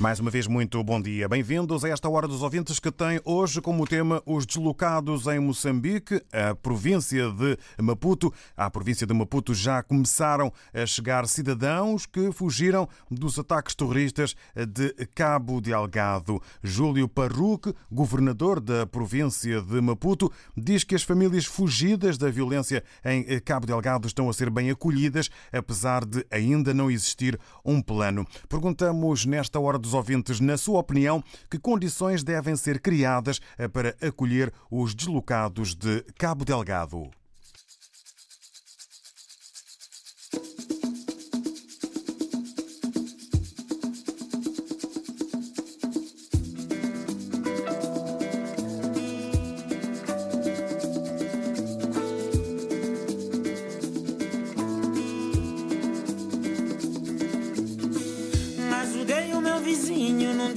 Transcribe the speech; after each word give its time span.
Mais 0.00 0.20
uma 0.20 0.30
vez, 0.30 0.46
muito 0.46 0.80
bom 0.84 1.02
dia. 1.02 1.28
Bem-vindos 1.28 1.84
a 1.84 1.88
esta 1.88 2.08
Hora 2.08 2.28
dos 2.28 2.40
Ouvintes 2.40 2.78
que 2.78 2.92
tem 2.92 3.20
hoje 3.24 3.60
como 3.60 3.84
tema 3.84 4.22
os 4.24 4.46
deslocados 4.46 5.26
em 5.26 5.40
Moçambique, 5.40 6.22
a 6.32 6.54
província 6.54 7.28
de 7.32 7.58
Maputo. 7.82 8.32
À 8.56 8.70
província 8.70 9.04
de 9.04 9.12
Maputo 9.12 9.52
já 9.52 9.82
começaram 9.82 10.52
a 10.72 10.86
chegar 10.86 11.26
cidadãos 11.26 12.06
que 12.06 12.30
fugiram 12.30 12.88
dos 13.10 13.40
ataques 13.40 13.74
terroristas 13.74 14.36
de 14.54 14.94
Cabo 15.16 15.60
Delgado. 15.60 16.40
Júlio 16.62 17.08
Parruque, 17.08 17.74
governador 17.90 18.60
da 18.60 18.86
província 18.86 19.60
de 19.60 19.80
Maputo, 19.80 20.30
diz 20.56 20.84
que 20.84 20.94
as 20.94 21.02
famílias 21.02 21.44
fugidas 21.44 22.16
da 22.16 22.30
violência 22.30 22.84
em 23.04 23.40
Cabo 23.40 23.66
Delgado 23.66 24.06
estão 24.06 24.30
a 24.30 24.32
ser 24.32 24.48
bem 24.48 24.70
acolhidas, 24.70 25.28
apesar 25.52 26.04
de 26.04 26.24
ainda 26.30 26.72
não 26.72 26.88
existir 26.88 27.36
um 27.64 27.82
plano. 27.82 28.24
Perguntamos 28.48 29.26
nesta 29.26 29.58
Hora 29.58 29.76
dos 29.76 29.87
dos 29.88 29.94
ouvintes, 29.94 30.38
na 30.38 30.58
sua 30.58 30.80
opinião, 30.80 31.24
que 31.50 31.58
condições 31.58 32.22
devem 32.22 32.54
ser 32.56 32.78
criadas 32.78 33.40
para 33.72 33.96
acolher 34.02 34.52
os 34.70 34.94
deslocados 34.94 35.74
de 35.74 36.04
Cabo 36.18 36.44
Delgado? 36.44 37.17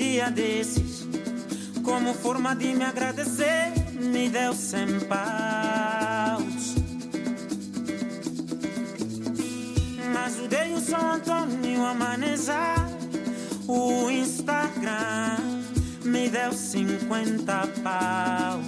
Desses, 0.01 1.05
como 1.83 2.13
forma 2.13 2.55
de 2.55 2.73
me 2.73 2.83
agradecer, 2.83 3.71
me 3.93 4.29
deu 4.29 4.51
cem 4.53 4.99
paus. 5.01 6.75
Ajudei 10.25 10.73
o 10.73 10.79
São 10.79 11.11
Antônio 11.11 11.85
a 11.85 11.93
manejar 11.93 12.89
o 13.67 14.09
Instagram, 14.09 15.37
me 16.03 16.29
deu 16.29 16.51
cinquenta 16.51 17.67
paus. 17.83 18.60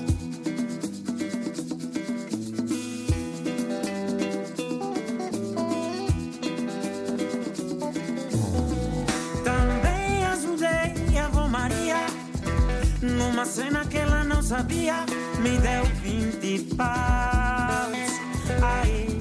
Numa 13.43 13.51
cena 13.51 13.83
que 13.83 13.97
ela 13.97 14.23
não 14.23 14.41
sabia, 14.41 15.05
me 15.41 15.57
deu 15.57 15.83
vinte 16.01 16.63
paus. 16.75 18.13
Aê, 18.61 19.12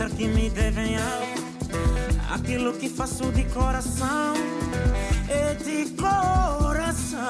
pensar 0.00 0.16
que 0.16 0.26
me 0.28 0.48
devem 0.48 0.96
algo. 0.96 1.40
Aquilo 2.30 2.72
que 2.72 2.88
faço 2.88 3.30
de 3.32 3.44
coração 3.44 4.34
é 5.28 5.54
de 5.54 5.90
coração. 5.94 7.20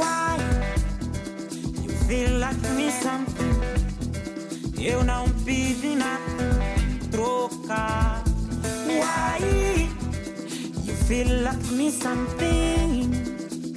Why 0.00 0.38
you 1.84 1.92
feel 2.08 2.38
like 2.40 2.68
me 2.74 2.90
something? 2.90 3.54
Eu 4.80 5.04
não 5.04 5.28
pedi 5.44 5.94
nada, 5.94 6.58
trocar. 7.12 8.24
Why 8.88 9.88
you 10.84 10.94
feel 11.06 11.42
like 11.44 11.64
me 11.72 11.92
something? 11.92 13.10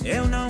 Eu 0.04 0.28
não 0.28 0.49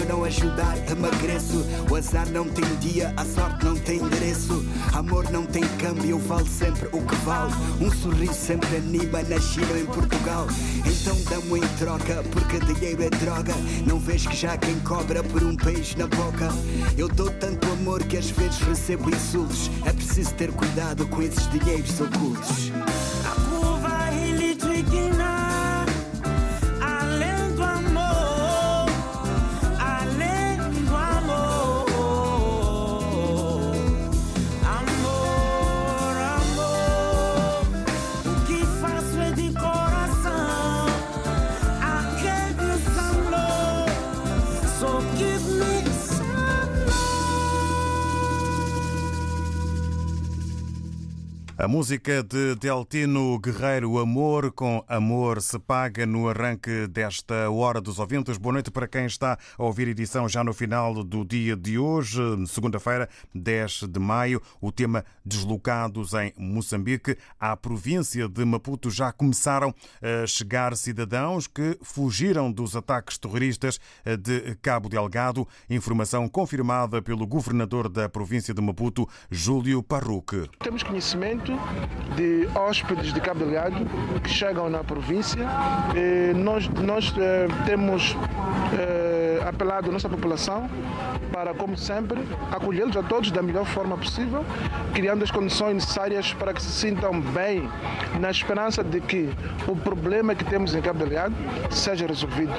ajudar, 0.00 0.76
emagreço. 0.90 1.64
O 1.90 1.96
azar 1.96 2.26
não 2.30 2.48
tem 2.48 2.64
dia, 2.76 3.12
a 3.16 3.24
sorte 3.24 3.64
não 3.64 3.76
tem 3.76 3.98
endereço. 3.98 4.64
Amor 4.94 5.30
não 5.30 5.44
tem 5.44 5.62
câmbio, 5.78 6.18
vale 6.18 6.48
sempre 6.48 6.88
o 6.92 7.02
que 7.02 7.14
vale. 7.16 7.52
Um 7.80 7.90
sorriso 7.90 8.32
sempre 8.32 8.76
anima 8.76 9.22
na 9.22 9.38
China 9.38 9.66
ou 9.70 9.78
em 9.78 9.86
Portugal. 9.86 10.46
Então 10.86 11.16
dá-me 11.28 11.58
em 11.58 11.68
troca, 11.78 12.24
porque 12.30 12.58
dinheiro 12.60 13.02
é 13.02 13.10
droga. 13.10 13.52
Não 13.86 13.98
vês 13.98 14.26
que 14.26 14.36
já 14.36 14.56
quem 14.56 14.78
cobra 14.80 15.22
por 15.22 15.42
um 15.42 15.54
beijo 15.56 15.98
na 15.98 16.06
boca. 16.06 16.48
Eu 16.96 17.08
dou 17.08 17.30
tanto 17.30 17.70
amor 17.72 18.02
que 18.04 18.16
às 18.16 18.30
vezes 18.30 18.60
recebo 18.60 19.10
insultos. 19.10 19.70
É 19.84 19.92
preciso 19.92 20.32
ter 20.34 20.52
cuidado 20.52 21.06
com 21.08 21.20
esses 21.20 21.48
dinheiros 21.50 22.00
ocultos. 22.00 22.72
A 51.62 51.68
música 51.68 52.24
de 52.24 52.56
Deltino 52.56 53.38
Guerreiro, 53.38 54.00
Amor 54.00 54.50
com 54.50 54.84
Amor, 54.88 55.40
se 55.40 55.56
paga 55.60 56.04
no 56.04 56.28
arranque 56.28 56.88
desta 56.88 57.48
Hora 57.52 57.80
dos 57.80 58.00
Ouvintes. 58.00 58.36
Boa 58.36 58.54
noite 58.54 58.68
para 58.68 58.88
quem 58.88 59.06
está 59.06 59.38
a 59.56 59.62
ouvir 59.62 59.86
edição 59.86 60.28
já 60.28 60.42
no 60.42 60.52
final 60.52 61.04
do 61.04 61.24
dia 61.24 61.54
de 61.54 61.78
hoje, 61.78 62.20
segunda-feira, 62.48 63.08
10 63.32 63.84
de 63.88 64.00
maio. 64.00 64.42
O 64.60 64.72
tema 64.72 65.04
Deslocados 65.24 66.14
em 66.14 66.32
Moçambique. 66.36 67.16
À 67.38 67.56
província 67.56 68.28
de 68.28 68.44
Maputo 68.44 68.90
já 68.90 69.12
começaram 69.12 69.72
a 70.02 70.26
chegar 70.26 70.76
cidadãos 70.76 71.46
que 71.46 71.78
fugiram 71.80 72.50
dos 72.50 72.74
ataques 72.74 73.16
terroristas 73.18 73.78
de 74.04 74.56
Cabo 74.56 74.88
Delgado. 74.88 75.46
Informação 75.70 76.28
confirmada 76.28 77.00
pelo 77.00 77.24
governador 77.24 77.88
da 77.88 78.08
província 78.08 78.52
de 78.52 78.60
Maputo, 78.60 79.08
Júlio 79.30 79.80
Parruque. 79.80 80.50
Temos 80.58 80.82
conhecimento 80.82 81.51
de 82.16 82.48
hóspedes 82.54 83.12
de 83.12 83.20
Cabo 83.20 83.44
que 84.22 84.30
chegam 84.30 84.68
na 84.68 84.84
província. 84.84 85.46
Eh, 85.94 86.32
Nós, 86.34 86.68
nós 86.68 87.14
eh, 87.18 87.48
temos 87.64 88.16
eh, 88.78 89.40
apelado 89.46 89.90
a 89.90 89.92
nossa 89.92 90.08
população 90.08 90.68
para, 91.32 91.54
como 91.54 91.76
sempre, 91.76 92.20
acolhê-los 92.50 92.96
a 92.96 93.02
todos 93.02 93.30
da 93.30 93.42
melhor 93.42 93.64
forma 93.64 93.96
possível, 93.96 94.44
criando 94.92 95.24
as 95.24 95.30
condições 95.30 95.74
necessárias 95.74 96.32
para 96.34 96.52
que 96.52 96.62
se 96.62 96.70
sintam 96.70 97.20
bem, 97.20 97.68
na 98.20 98.30
esperança 98.30 98.84
de 98.84 99.00
que 99.00 99.30
o 99.66 99.74
problema 99.74 100.34
que 100.34 100.44
temos 100.44 100.74
em 100.74 100.80
Cabo 100.80 100.98
Delgado 100.98 101.34
seja 101.70 102.06
resolvido. 102.06 102.52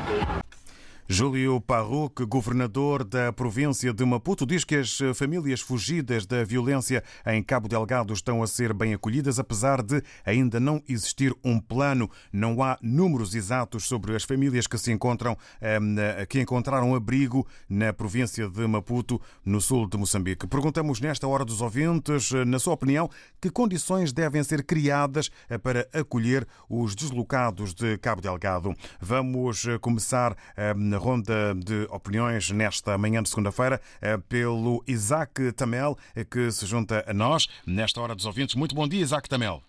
Júlio 1.08 1.60
Parruque, 1.60 2.26
governador 2.26 3.04
da 3.04 3.32
província 3.34 3.94
de 3.94 4.06
Maputo, 4.06 4.46
diz 4.46 4.64
que 4.64 4.76
as 4.76 5.00
famílias 5.16 5.60
fugidas 5.60 6.26
da 6.26 6.44
violência 6.44 7.04
em 7.26 7.44
Cabo 7.44 7.68
Delgado 7.68 8.14
estão 8.14 8.42
a 8.42 8.48
ser 8.48 8.74
bem 8.74 8.94
acolhidas, 8.94 9.38
apesar 9.38 9.82
de 9.82 10.02
ainda 10.26 10.60
não 10.60 10.82
existir 10.88 11.36
um 11.44 11.60
plano. 11.60 12.10
Não 12.32 12.64
há 12.64 12.78
números 12.82 13.36
exatos 13.36 13.86
sobre 13.86 14.16
as 14.16 14.24
famílias 14.24 14.66
que 14.66 14.78
se 14.78 14.92
encontram, 14.92 15.38
eh, 15.62 16.26
que 16.28 16.40
encontraram 16.40 16.96
abrigo 16.96 17.46
na 17.68 17.92
província 17.92 18.48
de 18.48 18.66
Maputo, 18.66 19.22
no 19.46 19.60
sul 19.60 19.88
de 19.88 19.98
Moçambique. 19.98 20.48
Perguntamos 20.48 21.02
nesta 21.02 21.28
hora 21.28 21.44
dos 21.44 21.62
ouvintes, 21.62 22.32
eh, 22.32 22.46
na 22.46 22.60
sua 22.60 22.74
opinião, 22.74 23.10
que 23.42 23.50
condições 23.50 24.14
devem 24.14 24.44
ser 24.44 24.64
criadas 24.64 25.30
eh, 25.50 25.58
para 25.58 25.88
acolher 25.94 26.48
os 26.70 26.96
deslocados 26.96 27.74
de 27.74 27.98
Cabo 27.98 28.22
Delgado. 28.22 28.74
Vamos 29.00 29.66
eh, 29.66 29.78
começar 29.78 30.36
eh, 30.56 30.74
na 30.94 31.00
ronda 31.00 31.56
de 31.56 31.88
opiniões 31.90 32.52
nesta 32.52 32.96
manhã 33.00 33.24
de 33.24 33.28
segunda-feira 33.28 33.82
eh, 34.00 34.16
pelo 34.30 34.84
Isaac 34.88 35.52
Tamel, 35.54 35.98
eh, 36.16 36.24
que 36.24 36.52
se 36.52 36.68
junta 36.68 37.04
a 37.08 37.14
nós 37.14 37.48
nesta 37.66 38.00
hora 38.00 38.14
dos 38.14 38.26
ouvintes. 38.28 38.54
Muito 38.54 38.76
bom 38.76 38.88
dia, 38.88 39.02
Isaac 39.02 39.28
Tamel. 39.28 39.64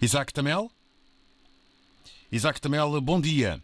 Isaac 0.00 0.32
Tamel? 0.32 0.70
Isaac 2.30 2.60
Tamel, 2.60 3.00
bom 3.00 3.20
dia. 3.20 3.60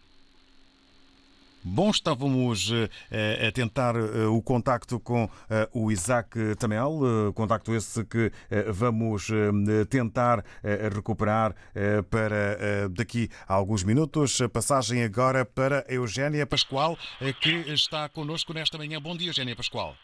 Bom, 1.69 1.91
estávamos 1.91 2.71
eh, 3.11 3.49
a 3.49 3.51
tentar 3.51 3.97
eh, 3.97 4.25
o 4.27 4.41
contacto 4.41 5.01
com 5.01 5.29
eh, 5.51 5.69
o 5.73 5.91
Isaac 5.91 6.55
Tamel, 6.61 7.01
eh, 7.03 7.33
contacto 7.35 7.75
esse 7.75 8.05
que 8.05 8.31
eh, 8.49 8.71
vamos 8.71 9.29
eh, 9.31 9.85
tentar 9.87 10.45
eh, 10.63 10.89
recuperar 10.89 11.57
eh, 11.75 12.03
para 12.03 12.57
eh, 12.61 12.89
daqui 12.89 13.29
a 13.49 13.55
alguns 13.55 13.83
minutos. 13.83 14.41
Passagem 14.53 15.03
agora 15.03 15.45
para 15.45 15.85
a 15.89 15.93
Eugénia 15.93 16.47
Pascoal, 16.47 16.97
eh, 17.21 17.33
que 17.33 17.51
está 17.73 18.09
connosco 18.09 18.55
nesta 18.55 18.79
manhã. 18.79 19.01
Bom 19.01 19.17
dia, 19.17 19.31
Eugénia 19.31 19.57
Pascoal. 19.57 19.97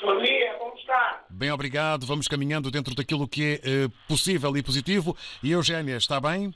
Bom 0.00 0.22
dia, 0.22 0.54
como 0.58 0.74
está? 0.78 1.26
Bem, 1.28 1.50
obrigado. 1.52 2.06
Vamos 2.06 2.26
caminhando 2.26 2.70
dentro 2.70 2.94
daquilo 2.94 3.28
que 3.28 3.60
é 3.62 3.84
eh, 3.84 3.88
possível 4.08 4.56
e 4.56 4.62
positivo. 4.62 5.14
E 5.42 5.52
Eugénia, 5.52 5.98
está 5.98 6.18
bem? 6.18 6.54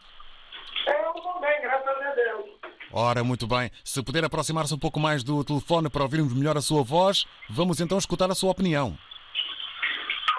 Eu 0.87 1.13
estou 1.15 1.41
bem, 1.43 1.61
graças 1.61 1.87
a 1.89 2.15
Deus. 2.15 2.47
Ora, 2.93 3.23
muito 3.23 3.47
bem. 3.47 3.71
Se 3.85 4.05
puder 4.05 4.25
aproximar-se 4.25 4.75
um 4.75 4.79
pouco 4.79 4.99
mais 4.99 5.23
do 5.23 5.45
telefone 5.45 5.89
para 5.89 6.03
ouvirmos 6.03 6.35
melhor 6.35 6.57
a 6.57 6.61
sua 6.61 6.83
voz, 6.83 7.25
vamos 7.49 7.81
então 7.81 7.97
escutar 7.97 8.29
a 8.31 8.35
sua 8.35 8.51
opinião. 8.51 8.99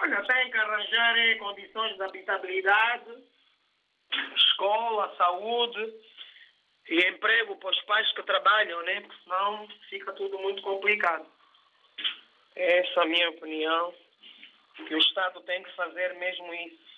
Olha, 0.02 0.22
tem 0.24 0.52
que 0.52 0.58
arranjar 0.58 1.18
eh, 1.18 1.36
condições 1.36 1.96
de 1.96 2.04
habitabilidade, 2.04 3.24
escola, 4.36 5.16
saúde 5.18 5.94
e 6.90 7.00
emprego 7.08 7.56
para 7.56 7.70
os 7.70 7.82
pais 7.84 8.12
que 8.14 8.24
trabalham, 8.24 8.84
né? 8.84 9.00
Porque 9.00 9.24
senão 9.24 9.68
fica 9.90 10.12
tudo 10.14 10.38
muito 10.40 10.62
complicado. 10.62 11.26
Essa 12.54 13.00
é 13.00 13.04
a 13.04 13.06
minha 13.06 13.30
opinião. 13.30 13.94
Que 14.88 14.96
o 14.96 14.98
Estado 14.98 15.40
tem 15.42 15.64
que 15.64 15.76
fazer 15.76 16.14
mesmo 16.16 16.54
isso. 16.54 16.92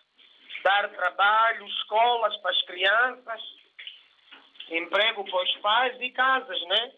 Dar 0.64 0.90
trabalho, 0.90 1.68
escolas 1.68 2.36
para 2.38 2.52
as 2.52 2.62
crianças, 2.64 3.42
emprego 4.78 5.24
para 5.24 5.44
os 5.44 5.58
pais 5.58 6.02
e 6.02 6.10
casas, 6.12 6.62
né? 6.68 6.92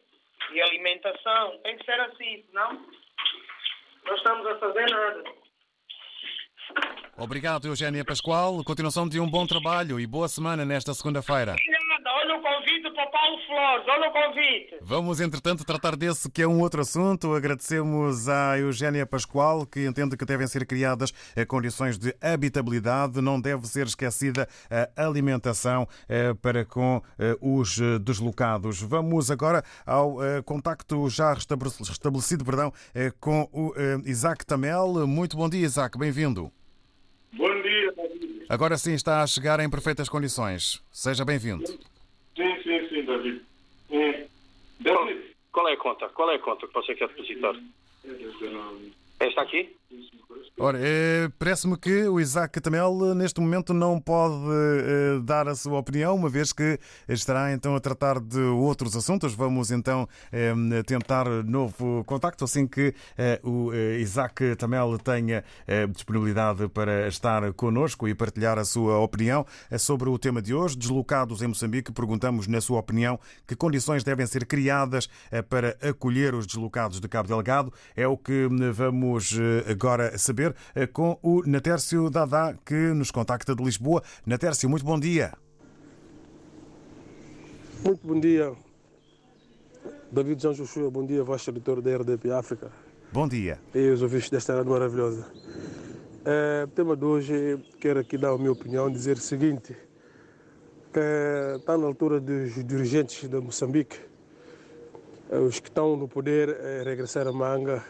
E 0.51 0.62
alimentação. 0.62 1.57
Tem 1.60 1.77
que 1.77 1.86
ser 1.86 2.00
assim, 2.01 2.44
senão 2.48 2.86
não 4.06 4.16
estamos 4.16 4.45
a 4.48 4.60
fazer 4.60 4.89
nada. 4.89 5.24
Obrigado, 7.17 7.67
Eugénia 7.67 8.03
Pascoal. 8.03 8.62
Continuação 8.65 9.07
de 9.07 9.21
um 9.21 9.29
bom 9.29 9.47
trabalho 9.47 10.00
e 10.00 10.06
boa 10.06 10.27
semana 10.27 10.65
nesta 10.65 10.94
segunda-feira. 10.94 11.56
Olha 12.07 12.38
o 12.38 12.41
convite 12.41 12.91
para 12.94 13.07
Paulo 13.07 13.38
Flores, 13.47 13.85
olha 13.88 14.09
o 14.09 14.12
convite. 14.12 14.77
Vamos, 14.81 15.19
entretanto, 15.21 15.63
tratar 15.63 15.95
desse 15.95 16.29
que 16.29 16.41
é 16.41 16.47
um 16.47 16.59
outro 16.59 16.81
assunto. 16.81 17.33
Agradecemos 17.33 18.27
à 18.27 18.59
Eugénia 18.59 19.06
Pascoal, 19.06 19.65
que 19.65 19.85
entende 19.85 20.17
que 20.17 20.25
devem 20.25 20.45
ser 20.45 20.65
criadas 20.65 21.13
eh, 21.36 21.45
condições 21.45 21.98
de 21.98 22.13
habitabilidade. 22.22 23.22
Não 23.22 23.39
deve 23.39 23.65
ser 23.65 23.88
esquecida 23.88 24.48
a 24.69 25.05
alimentação 25.05 25.88
eh, 26.10 26.34
para 26.34 26.65
com 26.65 27.01
eh, 27.17 27.38
os 27.39 27.79
deslocados. 28.01 28.81
Vamos 28.81 29.31
agora 29.31 29.63
ao 29.86 30.17
contacto 30.43 31.10
já 31.10 31.34
restabelecido 31.34 32.43
perdão, 32.43 32.74
com 33.19 33.48
o 33.53 33.74
Isaac 34.05 34.45
Tamel. 34.45 35.07
Muito 35.07 35.38
bom 35.38 35.48
dia, 35.48 35.65
Isaac. 35.65 35.98
Bem-vindo. 35.98 36.51
Agora 38.47 38.77
sim 38.77 38.93
está 38.93 39.23
a 39.23 39.27
chegar 39.27 39.59
em 39.59 39.69
perfeitas 39.69 40.07
condições. 40.07 40.81
Seja 40.91 41.25
bem-vindo. 41.25 41.65
Sim, 41.65 41.77
sim, 42.63 42.89
sim, 42.89 43.03
David. 43.03 43.41
David. 44.79 45.35
Qual 45.51 45.67
é 45.67 45.73
a 45.73 45.77
conta? 45.77 46.09
Qual 46.09 46.29
é 46.29 46.35
a 46.35 46.39
conta 46.39 46.67
que 46.67 46.73
você 46.73 46.93
quer 46.93 47.07
depositar? 47.07 47.55
Esta 49.19 49.41
aqui? 49.41 49.75
Ora, 50.58 50.80
eh, 50.82 51.30
parece-me 51.38 51.77
que 51.77 52.08
o 52.08 52.20
Isaac 52.20 52.62
Tamel 52.62 53.12
eh, 53.12 53.13
neste 53.13 53.42
momento 53.42 53.74
não 53.74 54.00
pode 54.00 54.36
eh, 54.36 55.20
dar 55.22 55.50
a 55.50 55.56
sua 55.56 55.77
opinião, 55.77 56.15
uma 56.15 56.30
vez 56.30 56.54
que 56.54 56.80
estará 57.10 57.51
então 57.51 57.75
a 57.75 57.80
tratar 57.80 58.20
de 58.20 58.39
outros 58.39 58.96
assuntos. 58.96 59.34
Vamos 59.34 59.70
então 59.70 60.08
tentar 60.86 61.27
novo 61.44 62.04
contacto 62.06 62.46
assim 62.46 62.68
que 62.68 62.94
o 63.44 63.74
Isaac 64.00 64.56
Tamel 64.56 64.98
tenha 64.98 65.44
disponibilidade 65.94 66.68
para 66.70 67.08
estar 67.08 67.51
connosco 67.54 68.08
e 68.08 68.15
partilhar 68.15 68.58
a 68.58 68.65
sua 68.65 69.00
opinião 69.00 69.46
sobre 69.77 70.10
o 70.10 70.18
tema 70.18 70.42
de 70.42 70.54
hoje. 70.54 70.77
Deslocados 70.77 71.42
em 71.42 71.48
Moçambique, 71.48 71.92
perguntamos, 71.92 72.48
na 72.48 72.62
sua 72.62 72.80
opinião, 72.80 73.20
que 73.48 73.56
condições 73.56 74.04
devem 74.04 74.25
ser 74.25 74.46
criadas 74.46 75.10
para 75.50 75.77
acolher 75.82 76.34
os 76.34 76.46
deslocados 76.46 77.00
de 77.00 77.08
Cabo 77.08 77.27
Delgado. 77.27 77.74
É 77.96 78.08
o 78.08 78.18
que 78.18 78.46
eh, 78.46 78.72
vamos 78.72 79.38
eh, 79.38 79.74
agora 79.86 80.18
saber 80.18 80.56
eh, 80.74 80.88
com 80.88 81.20
o 81.22 81.44
Natércio 81.46 82.10
Dadá, 82.10 82.56
que 82.65 82.74
nos 82.74 83.12
contacta 83.12 83.56
de 83.56 83.63
Lisboa. 83.63 84.01
Natércio, 84.25 84.68
muito 84.68 84.84
bom 84.84 85.00
dia. 85.00 85.34
Muito 87.84 88.08
bom 88.08 88.20
dia, 88.20 88.51
David 90.12 90.42
João 90.42 90.56
Joshua. 90.56 90.89
Bom 90.89 91.06
dia, 91.06 91.24
vosso 91.24 91.51
editor 91.51 91.84
da 91.84 91.98
RDP 91.98 92.32
África. 92.32 92.72
Bom 93.13 93.27
dia. 93.27 93.60
E 93.75 93.89
os 93.89 94.01
ouvintes 94.01 94.32
desta 94.32 94.56
rádio 94.56 94.72
maravilhosa. 94.72 95.27
É, 96.25 96.63
o 96.63 96.68
tema 96.70 96.98
de 96.98 97.06
hoje, 97.06 97.60
quero 97.80 98.00
aqui 98.00 98.18
dar 98.18 98.32
a 98.32 98.38
minha 98.39 98.54
opinião, 98.54 98.89
dizer 98.89 99.18
o 99.18 99.22
seguinte, 99.22 99.77
que 100.92 101.60
está 101.60 101.77
na 101.77 101.86
altura 101.86 102.20
dos 102.20 102.56
dirigentes 102.65 103.30
de 103.30 103.39
Moçambique, 103.39 104.00
os 105.48 105.60
que 105.60 105.70
estão 105.70 105.96
no 105.96 106.08
poder, 106.08 106.50
é, 106.50 106.82
regressar 106.84 107.27
a 107.27 107.32
manga, 107.32 107.84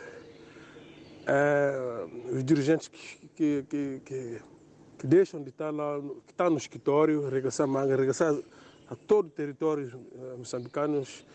é, 1.28 2.06
os 2.32 2.44
dirigentes 2.44 2.88
que, 2.88 3.28
que, 3.36 3.66
que, 3.70 4.02
que, 4.06 4.42
que 4.98 5.08
deixam 5.08 5.42
de 5.42 5.50
estar 5.50 5.72
lá, 5.72 6.00
que 6.26 6.32
estão 6.32 6.50
no 6.50 6.58
escritório, 6.58 7.28
regressar 7.30 7.68
manga, 7.68 7.96
regressar 7.96 8.36
a 8.88 8.96
todo 8.96 9.28
o 9.28 9.30
território 9.30 10.00
eh, 10.16 10.36
moçambicanos 10.38 11.26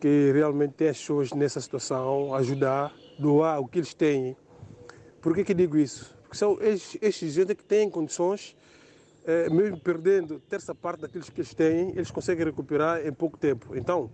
que 0.00 0.30
realmente 0.32 0.74
têm 0.74 0.88
as 0.88 0.98
pessoas 0.98 1.32
nessa 1.32 1.60
situação, 1.60 2.34
ajudar, 2.34 2.94
doar 3.18 3.60
o 3.60 3.66
que 3.66 3.78
eles 3.78 3.94
têm. 3.94 4.36
Por 5.20 5.34
que, 5.34 5.44
que 5.44 5.54
digo 5.54 5.76
isso? 5.76 6.14
Porque 6.22 6.36
são 6.36 6.58
estes, 6.60 6.98
estes 7.00 7.34
gente 7.34 7.54
que 7.54 7.64
têm 7.64 7.90
condições, 7.90 8.54
eh, 9.24 9.48
mesmo 9.48 9.80
perdendo 9.80 10.38
terça 10.40 10.74
parte 10.74 11.00
daqueles 11.00 11.30
que 11.30 11.40
eles 11.40 11.54
têm, 11.54 11.90
eles 11.90 12.10
conseguem 12.10 12.44
recuperar 12.44 13.04
em 13.06 13.12
pouco 13.12 13.38
tempo. 13.38 13.74
Então, 13.74 14.10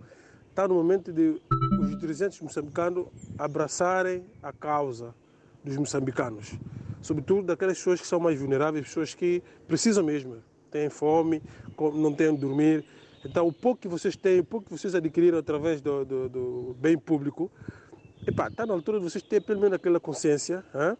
está 0.55 0.69
no 0.69 0.75
momento 0.75 1.11
de 1.11 1.41
os 1.81 1.99
dirigentes 1.99 2.39
moçambicanos 2.39 3.07
abraçarem 3.37 4.23
a 4.41 4.53
causa 4.53 5.13
dos 5.61 5.75
moçambicanos, 5.75 6.53
sobretudo 7.01 7.47
daquelas 7.47 7.77
pessoas 7.77 7.99
que 7.99 8.07
são 8.07 8.21
mais 8.21 8.39
vulneráveis, 8.39 8.87
pessoas 8.87 9.13
que 9.13 9.43
precisam 9.67 10.01
mesmo, 10.01 10.37
têm 10.71 10.89
fome, 10.89 11.43
não 11.95 12.13
têm 12.13 12.29
onde 12.29 12.39
dormir. 12.39 12.85
Então, 13.25 13.45
o 13.45 13.51
pouco 13.51 13.81
que 13.81 13.87
vocês 13.89 14.15
têm, 14.15 14.39
o 14.39 14.45
pouco 14.45 14.67
que 14.67 14.71
vocês 14.71 14.95
adquiriram 14.95 15.39
através 15.39 15.81
do, 15.81 16.05
do, 16.05 16.29
do 16.29 16.75
bem 16.79 16.97
público, 16.97 17.51
está 18.25 18.65
na 18.65 18.73
altura 18.73 18.99
de 18.99 19.03
vocês 19.03 19.21
terem 19.21 19.45
pelo 19.45 19.59
menos 19.59 19.75
aquela 19.75 19.99
consciência 19.99 20.63
hein, 20.73 20.97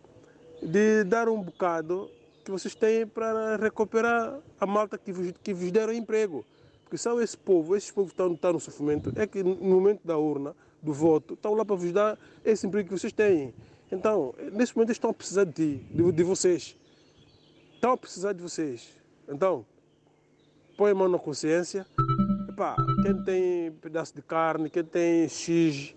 de 0.61 1.05
dar 1.05 1.29
um 1.29 1.41
bocado 1.41 2.11
que 2.43 2.51
vocês 2.51 2.75
têm 2.75 3.07
para 3.07 3.55
recuperar 3.55 4.37
a 4.59 4.65
malta 4.65 4.97
que 4.97 5.13
vos, 5.13 5.31
que 5.41 5.53
vos 5.53 5.71
deram 5.71 5.93
emprego. 5.93 6.45
Porque 6.85 6.99
são 6.99 7.19
esse 7.19 7.35
povo, 7.35 7.75
esses 7.75 7.89
povos 7.89 8.11
que 8.11 8.13
estão, 8.13 8.31
estão 8.31 8.53
no 8.53 8.59
sofrimento, 8.59 9.11
é 9.15 9.25
que 9.25 9.43
no 9.43 9.55
momento 9.55 10.05
da 10.05 10.17
urna, 10.17 10.55
do 10.81 10.93
voto, 10.93 11.33
estão 11.33 11.55
lá 11.55 11.65
para 11.65 11.75
vos 11.75 11.91
dar 11.91 12.17
esse 12.45 12.67
emprego 12.67 12.89
que 12.89 12.97
vocês 12.97 13.11
têm. 13.11 13.55
Então, 13.91 14.35
nesse 14.53 14.75
momento, 14.75 14.89
eles 14.89 14.97
estão 14.97 15.09
a 15.09 15.13
precisar 15.13 15.45
de 15.45 15.51
ti, 15.51 15.85
de, 15.91 16.11
de 16.11 16.23
vocês. 16.23 16.77
Estão 17.73 17.93
a 17.93 17.97
precisar 17.97 18.33
de 18.33 18.41
vocês. 18.41 18.87
Então, 19.27 19.65
põe 20.77 20.91
a 20.91 20.95
mão 20.95 21.09
na 21.09 21.17
consciência. 21.17 21.87
Epá, 22.49 22.75
quem 23.01 23.23
tem 23.23 23.71
pedaço 23.81 24.13
de 24.15 24.21
carne, 24.21 24.69
quem 24.69 24.83
tem 24.83 25.27
X 25.27 25.95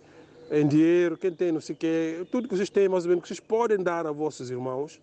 em 0.51 0.67
dinheiro, 0.67 1.19
quem 1.19 1.33
tem 1.33 1.53
não 1.53 1.61
sei 1.61 1.75
o 1.75 1.79
quê, 1.79 2.27
tudo 2.31 2.49
que 2.49 2.57
vocês 2.57 2.71
têm, 2.71 2.89
mais 2.89 3.05
ou 3.05 3.11
menos, 3.11 3.23
que 3.23 3.29
vocês 3.29 3.41
podem 3.41 3.77
dar 3.77 4.07
a 4.07 4.13
vossos 4.13 4.51
irmãos, 4.51 4.99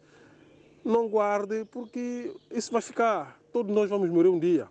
não 0.84 1.08
guarde, 1.08 1.63
porque 1.65 2.36
isso 2.50 2.72
vai 2.72 2.82
ficar. 2.82 3.39
Todos 3.54 3.74
nós 3.74 3.88
vamos 3.88 4.10
morrer 4.10 4.30
um 4.30 4.39
dia. 4.39 4.68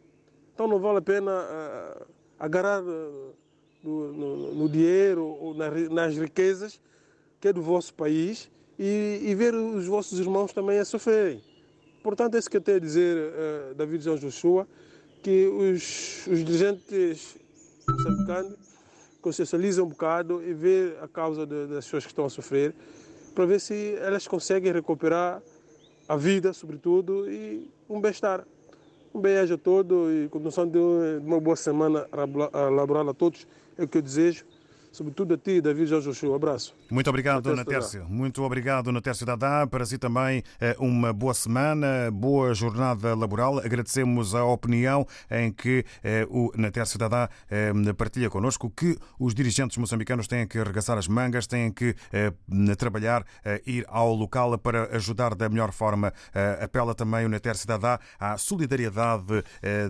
Então 0.54 0.68
não 0.68 0.78
vale 0.78 0.99
a 0.99 1.02
pena 1.02 1.32
uh, 1.32 2.06
agarrar 2.38 2.80
uh, 2.82 3.34
no, 3.82 4.12
no, 4.12 4.54
no, 4.54 4.68
dinheiro 4.68 5.25
ou 5.25 5.52
nas, 5.52 5.88
nas, 5.90 6.16
riquezas 6.16 6.80
que 7.40 7.49
é 7.49 7.52
do 7.52 7.61
vosso 7.61 7.92
país 7.92 8.49
e, 8.78 9.20
e, 9.25 9.34
ver 9.34 9.52
os 9.54 9.87
vossos 9.87 10.18
irmãos 10.18 10.52
também 10.52 10.78
a 10.78 10.84
sofrerem. 10.84 11.42
Portanto, 12.02 12.37
é 12.37 12.38
isso 12.38 12.49
que 12.49 12.56
eu 12.56 12.61
tenho 12.61 12.76
a 12.76 12.80
dizer, 12.80 13.16
uh, 13.16 13.75
David 13.75 14.04
João 14.04 14.16
Joshua, 14.16 14.66
que 15.23 15.46
os, 15.46 16.26
os 16.26 16.44
dirigentes 16.44 17.37
moçambicanos 17.88 18.56
consciencializam 19.20 19.87
um 19.87 19.88
bocado 19.88 20.42
e 20.42 20.54
ver 20.54 20.99
a 21.02 21.08
causa 21.08 21.46
de, 21.46 21.66
das 21.66 21.84
pessoas 21.84 22.04
que 22.04 22.12
estão 22.12 22.26
a 22.26 22.30
sofrer, 22.30 22.75
para 23.34 23.44
ver 23.46 23.61
se 23.61 23.96
elas 23.96 24.28
conseguem 24.28 24.73
recuperar 24.73 25.42
a 26.08 26.16
vida, 26.16 26.52
sobretudo, 26.52 27.28
e 27.30 27.68
um 27.88 28.00
bem-estar. 28.00 28.46
Um 29.14 29.21
beijo 29.21 29.54
a 29.54 29.59
todos 29.59 30.12
e 30.12 30.28
continuação 30.28 30.66
de 30.66 30.76
uma 30.76 31.40
boa 31.40 31.54
semana 31.54 32.04
laboral 32.12 33.09
a 33.09 33.14
todos. 33.14 33.47
É 33.78 33.85
o 33.85 33.88
que 33.88 33.99
eu 33.99 34.02
desejo 34.02 34.44
sobretudo 34.95 35.35
a 35.35 35.37
ti, 35.37 35.61
David 35.61 35.87
Jorge. 35.87 36.27
Um 36.27 36.35
abraço. 36.35 36.75
Muito 36.89 37.11
obrigado, 37.11 37.55
Natércio. 37.55 38.07
Muito 38.09 38.43
obrigado, 38.43 38.93
Natércio 38.93 39.27
Dadá. 39.27 39.67
Para 39.67 39.85
si 39.85 39.99
também 39.99 40.43
eh, 40.61 40.77
uma 40.79 41.13
boa 41.13 41.35
semana, 41.35 42.11
boa 42.13 42.55
jornada 42.55 43.15
laboral. 43.15 43.59
Agradecemos 43.59 44.35
a 44.35 44.45
opinião 44.45 45.07
em 45.31 45.51
que 45.53 45.85
eh, 46.03 46.27
o 46.31 46.53
Natércio 46.57 46.99
Dadá 46.99 47.29
eh, 47.51 47.73
partilha 47.97 48.31
connosco 48.31 48.71
que 48.71 48.97
os 49.19 49.35
dirigentes 49.35 49.77
moçambicanos 49.77 50.29
têm 50.29 50.47
que 50.47 50.59
arregaçar 50.59 50.97
as 50.97 51.09
mangas, 51.09 51.47
têm 51.47 51.73
que 51.73 51.95
trabalhar, 52.79 53.25
ir 53.67 53.85
ao 53.89 54.15
local 54.15 54.57
para 54.59 54.95
ajudar 54.97 55.35
da 55.35 55.49
melhor 55.49 55.73
forma. 55.73 56.13
Apela 56.61 56.95
também 56.95 57.25
o 57.25 57.29
Natércio 57.29 57.67
Dadá 57.67 57.99
à 58.19 58.37
solidariedade 58.37 59.43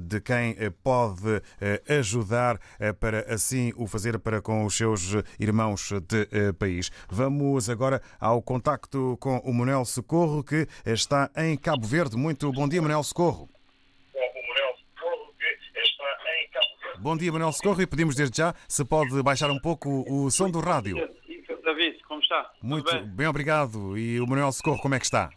de 0.03 0.21
quem 0.21 0.57
pode 0.83 1.43
ajudar 1.89 2.59
para 3.01 3.33
assim 3.33 3.73
o 3.77 3.87
fazer 3.87 4.19
para 4.19 4.41
com 4.41 4.65
os 4.65 4.77
seus 4.77 4.94
seus 4.97 5.25
irmãos 5.39 5.91
de 6.09 6.29
eh, 6.33 6.53
país. 6.53 6.91
Vamos 7.09 7.69
agora 7.69 8.01
ao 8.21 8.43
contacto 8.43 9.17
com 9.21 9.39
o 9.39 9.53
Manuel 9.53 9.85
Socorro, 9.85 10.43
que 10.43 10.67
está 10.85 11.31
em 11.37 11.57
Cabo 11.57 11.87
Verde. 11.87 12.17
Muito 12.17 12.51
bom 12.53 12.69
dia, 12.69 12.81
Manuel 12.81 13.03
Socorro. 13.03 13.49
Bom 16.99 17.17
dia, 17.17 17.31
Manuel 17.31 17.53
Socorro, 17.53 17.83
e 17.83 17.87
pedimos 17.87 18.15
desde 18.15 18.39
já 18.39 18.55
se 18.67 18.83
pode 18.85 19.23
baixar 19.23 19.51
um 19.51 19.59
pouco 19.59 20.05
o 20.09 20.31
som 20.31 20.51
do 20.51 20.61
rádio. 20.61 20.97
David, 21.63 21.99
como 22.09 22.21
está? 22.21 22.51
Muito 22.63 22.91
bem? 22.91 23.05
bem? 23.07 23.27
obrigado. 23.27 23.99
E 23.99 24.21
o 24.21 24.27
Manuel 24.27 24.53
Socorro, 24.53 24.81
como 24.81 24.95
é 24.95 24.99
que 24.99 25.05
está? 25.05 25.31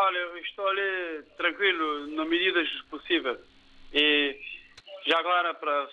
Olha, 0.00 0.18
eu 0.18 0.38
estou 0.38 0.66
ali 0.68 1.22
tranquilo, 1.36 2.06
na 2.16 2.24
medida 2.24 2.60
possível. 2.90 3.38
E 3.92 4.36
já 5.06 5.18
agora, 5.20 5.54
para 5.54 5.88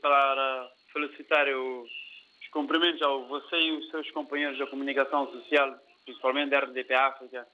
para 0.00 0.70
felicitar 0.92 1.46
os 1.48 1.90
cumprimentos 2.52 3.02
a 3.02 3.08
você 3.08 3.56
e 3.56 3.72
os 3.72 3.90
seus 3.90 4.10
companheiros 4.10 4.58
da 4.58 4.66
comunicação 4.66 5.30
social, 5.30 5.76
principalmente 6.04 6.50
da 6.50 6.60
RDP 6.60 6.94
África. 6.94 7.46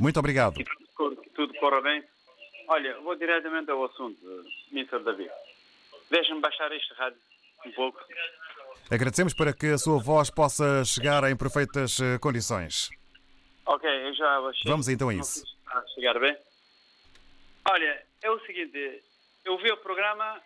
Muito 0.00 0.18
obrigado. 0.18 0.54
Que 0.54 0.64
tudo, 0.96 1.16
que 1.16 1.30
tudo 1.30 1.54
corra 1.54 1.80
bem. 1.80 2.04
Olha, 2.68 2.98
vou 3.00 3.16
diretamente 3.16 3.70
ao 3.70 3.84
assunto, 3.84 4.18
Mr. 4.70 5.00
David. 5.00 5.30
Deixa-me 6.10 6.40
baixar 6.40 6.70
este 6.72 6.92
rádio 6.94 7.18
um 7.66 7.72
pouco. 7.72 8.00
Agradecemos 8.90 9.34
para 9.34 9.52
que 9.52 9.66
a 9.66 9.78
sua 9.78 9.98
voz 9.98 10.30
possa 10.30 10.84
chegar 10.84 11.24
em 11.30 11.36
perfeitas 11.36 12.00
eh, 12.00 12.18
condições. 12.18 12.88
Ok, 13.66 13.88
eu 13.88 14.14
já 14.14 14.40
baixei. 14.40 14.70
Vamos 14.70 14.88
então 14.88 15.10
a 15.10 15.14
isso. 15.14 15.44
Chegar 15.94 16.18
bem. 16.18 16.36
Olha, 17.66 18.02
é 18.22 18.30
o 18.30 18.40
seguinte, 18.46 19.02
eu 19.48 19.56
vi 19.56 19.72
o 19.72 19.78
programa 19.78 20.38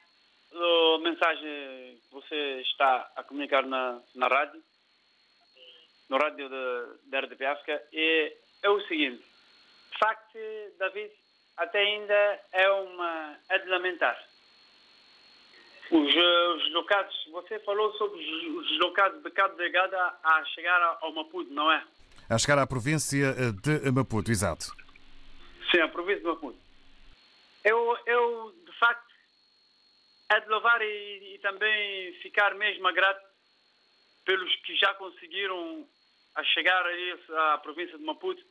a 0.55 0.99
mensagem 0.99 1.99
que 2.09 2.13
você 2.13 2.61
está 2.61 3.11
a 3.17 3.25
comunicar 3.25 3.65
na, 3.67 4.01
na 4.15 4.29
rádio, 4.29 4.63
no 6.09 6.19
rádio 6.19 6.49
da 7.07 7.21
RDP 7.21 7.45
África, 7.47 7.83
é, 7.93 8.37
é 8.63 8.71
o 8.71 8.81
seguinte. 8.83 9.25
De 9.91 9.99
facto, 9.99 10.39
David, 10.79 11.11
até 11.57 11.81
ainda 11.81 12.41
é 12.53 12.71
uma 12.71 13.37
é 13.49 13.59
de 13.59 13.69
lamentar. 13.69 14.17
Os, 15.91 16.15
os 16.15 16.73
locados, 16.73 17.15
você 17.33 17.59
falou 17.61 17.93
sobre 17.95 18.21
os, 18.21 18.71
os 18.71 18.79
locados 18.79 19.21
de 19.21 19.31
Cabo 19.31 19.57
Delgado 19.57 19.97
a, 19.97 20.45
chegar 20.55 20.81
ao 21.01 21.13
Maputo, 21.13 21.53
não 21.53 21.73
é? 21.73 21.85
A 22.31 22.39
chegar 22.39 22.59
à 22.59 22.67
província 22.69 23.35
de 23.63 23.91
Maputo, 23.91 24.31
exato. 24.31 24.67
Sim, 25.73 25.81
a 25.81 25.89
província 25.89 26.21
de 26.21 26.27
Maputo. 26.27 26.59
Eu, 27.65 27.97
eu 28.07 28.62
facto, 28.83 29.15
é 30.31 30.41
de 30.41 30.49
louvar 30.49 30.83
e, 30.83 31.35
e 31.35 31.39
também 31.39 32.13
ficar 32.15 32.55
mesmo 32.57 32.93
grato 32.93 33.25
pelos 34.25 34.55
que 34.57 34.75
já 34.77 34.93
conseguiram 34.95 35.87
a 36.35 36.43
chegar 36.43 36.85
aí 36.87 37.21
à 37.53 37.59
província 37.59 37.97
de 37.97 38.05
Maputo. 38.05 38.43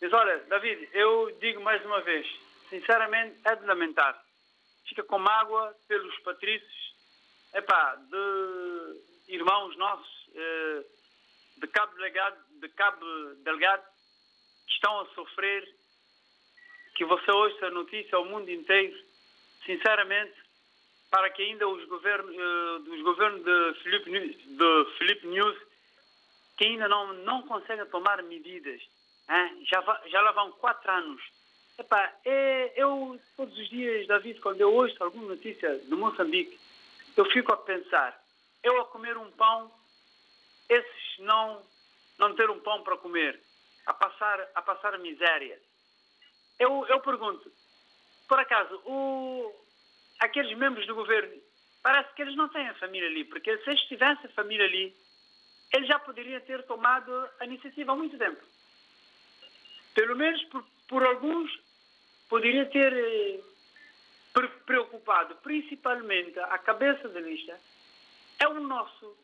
Mas 0.00 0.12
olha, 0.12 0.38
David, 0.48 0.88
eu 0.92 1.36
digo 1.40 1.60
mais 1.60 1.84
uma 1.84 2.00
vez, 2.02 2.26
sinceramente 2.68 3.40
é 3.44 3.56
de 3.56 3.66
lamentar. 3.66 4.22
Fica 4.88 5.02
com 5.02 5.18
mágoa 5.18 5.74
pelos 5.88 6.16
patrícios, 6.20 6.94
epá, 7.54 7.96
de 7.96 9.34
irmãos 9.34 9.76
nossos, 9.76 10.28
eh, 10.34 10.84
de 11.58 11.66
Cabo 11.68 11.94
Delgado, 11.96 12.36
de 12.60 12.68
Cabo 12.70 13.06
Delgado, 13.44 13.84
que 14.66 14.72
estão 14.72 15.00
a 15.00 15.06
sofrer, 15.14 15.68
que 16.96 17.04
você 17.04 17.30
ouça 17.30 17.66
a 17.66 17.70
notícia 17.70 18.16
ao 18.16 18.24
mundo 18.24 18.50
inteiro. 18.50 19.09
Sinceramente, 19.64 20.34
para 21.10 21.30
que 21.30 21.42
ainda 21.42 21.68
os 21.68 21.84
governos, 21.86 22.34
uh, 22.34 22.94
os 22.94 23.02
governos 23.02 23.44
de 23.44 23.82
Filipe, 23.82 24.10
de 24.10 24.98
Filipe 24.98 25.26
News 25.26 25.56
que 26.56 26.66
ainda 26.66 26.88
não, 26.88 27.14
não 27.14 27.42
conseguem 27.42 27.86
tomar 27.86 28.22
medidas. 28.22 28.82
Hein? 29.30 29.64
Já, 29.64 29.82
já 30.06 30.20
lá 30.20 30.32
vão 30.32 30.52
quatro 30.52 30.90
anos. 30.90 31.22
Epá, 31.78 32.12
é, 32.26 32.74
eu, 32.76 33.18
todos 33.34 33.56
os 33.58 33.68
dias, 33.70 34.06
David, 34.06 34.38
quando 34.40 34.60
eu 34.60 34.70
ouço 34.70 35.02
alguma 35.02 35.28
notícia 35.28 35.78
de 35.78 35.94
Moçambique, 35.94 36.60
eu 37.16 37.24
fico 37.30 37.50
a 37.52 37.56
pensar, 37.56 38.22
eu 38.62 38.78
a 38.78 38.84
comer 38.84 39.16
um 39.16 39.30
pão 39.30 39.72
esses 40.68 41.18
não, 41.18 41.62
não 42.18 42.34
ter 42.36 42.50
um 42.50 42.60
pão 42.60 42.82
para 42.82 42.98
comer, 42.98 43.40
a 43.86 43.94
passar, 43.94 44.46
a 44.54 44.60
passar 44.60 44.98
miséria. 44.98 45.58
Eu, 46.58 46.86
eu 46.88 47.00
pergunto, 47.00 47.50
por 48.30 48.38
acaso, 48.38 48.80
o, 48.86 49.52
aqueles 50.20 50.56
membros 50.56 50.86
do 50.86 50.94
governo, 50.94 51.34
parece 51.82 52.14
que 52.14 52.22
eles 52.22 52.36
não 52.36 52.48
têm 52.48 52.68
a 52.68 52.74
família 52.74 53.08
ali, 53.08 53.24
porque 53.24 53.58
se 53.58 53.70
eles 53.70 53.82
tivessem 53.88 54.26
a 54.26 54.34
família 54.34 54.66
ali, 54.66 54.94
eles 55.74 55.88
já 55.88 55.98
poderiam 55.98 56.40
ter 56.42 56.62
tomado 56.62 57.12
a 57.40 57.44
iniciativa 57.44 57.90
há 57.90 57.96
muito 57.96 58.16
tempo. 58.16 58.40
Pelo 59.94 60.14
menos 60.14 60.44
por, 60.44 60.64
por 60.86 61.04
alguns, 61.04 61.50
poderia 62.28 62.66
ter 62.66 62.92
eh, 62.92 63.40
preocupado, 64.64 65.34
principalmente 65.42 66.38
a 66.38 66.58
cabeça 66.58 67.08
da 67.08 67.18
lista, 67.18 67.58
é 68.38 68.46
o 68.46 68.60
nosso 68.60 69.18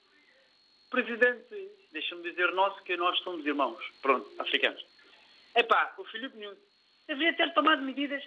presidente, 0.90 1.70
deixa-me 1.92 2.22
dizer 2.22 2.50
nosso, 2.54 2.82
que 2.82 2.96
nós 2.96 3.16
somos 3.20 3.46
irmãos, 3.46 3.78
pronto, 4.02 4.28
africanos. 4.40 4.84
Epá, 5.54 5.94
o 5.96 6.04
Filipe 6.06 6.36
Nunes 6.36 6.58
deveria 7.06 7.36
ter 7.36 7.54
tomado 7.54 7.82
medidas 7.82 8.24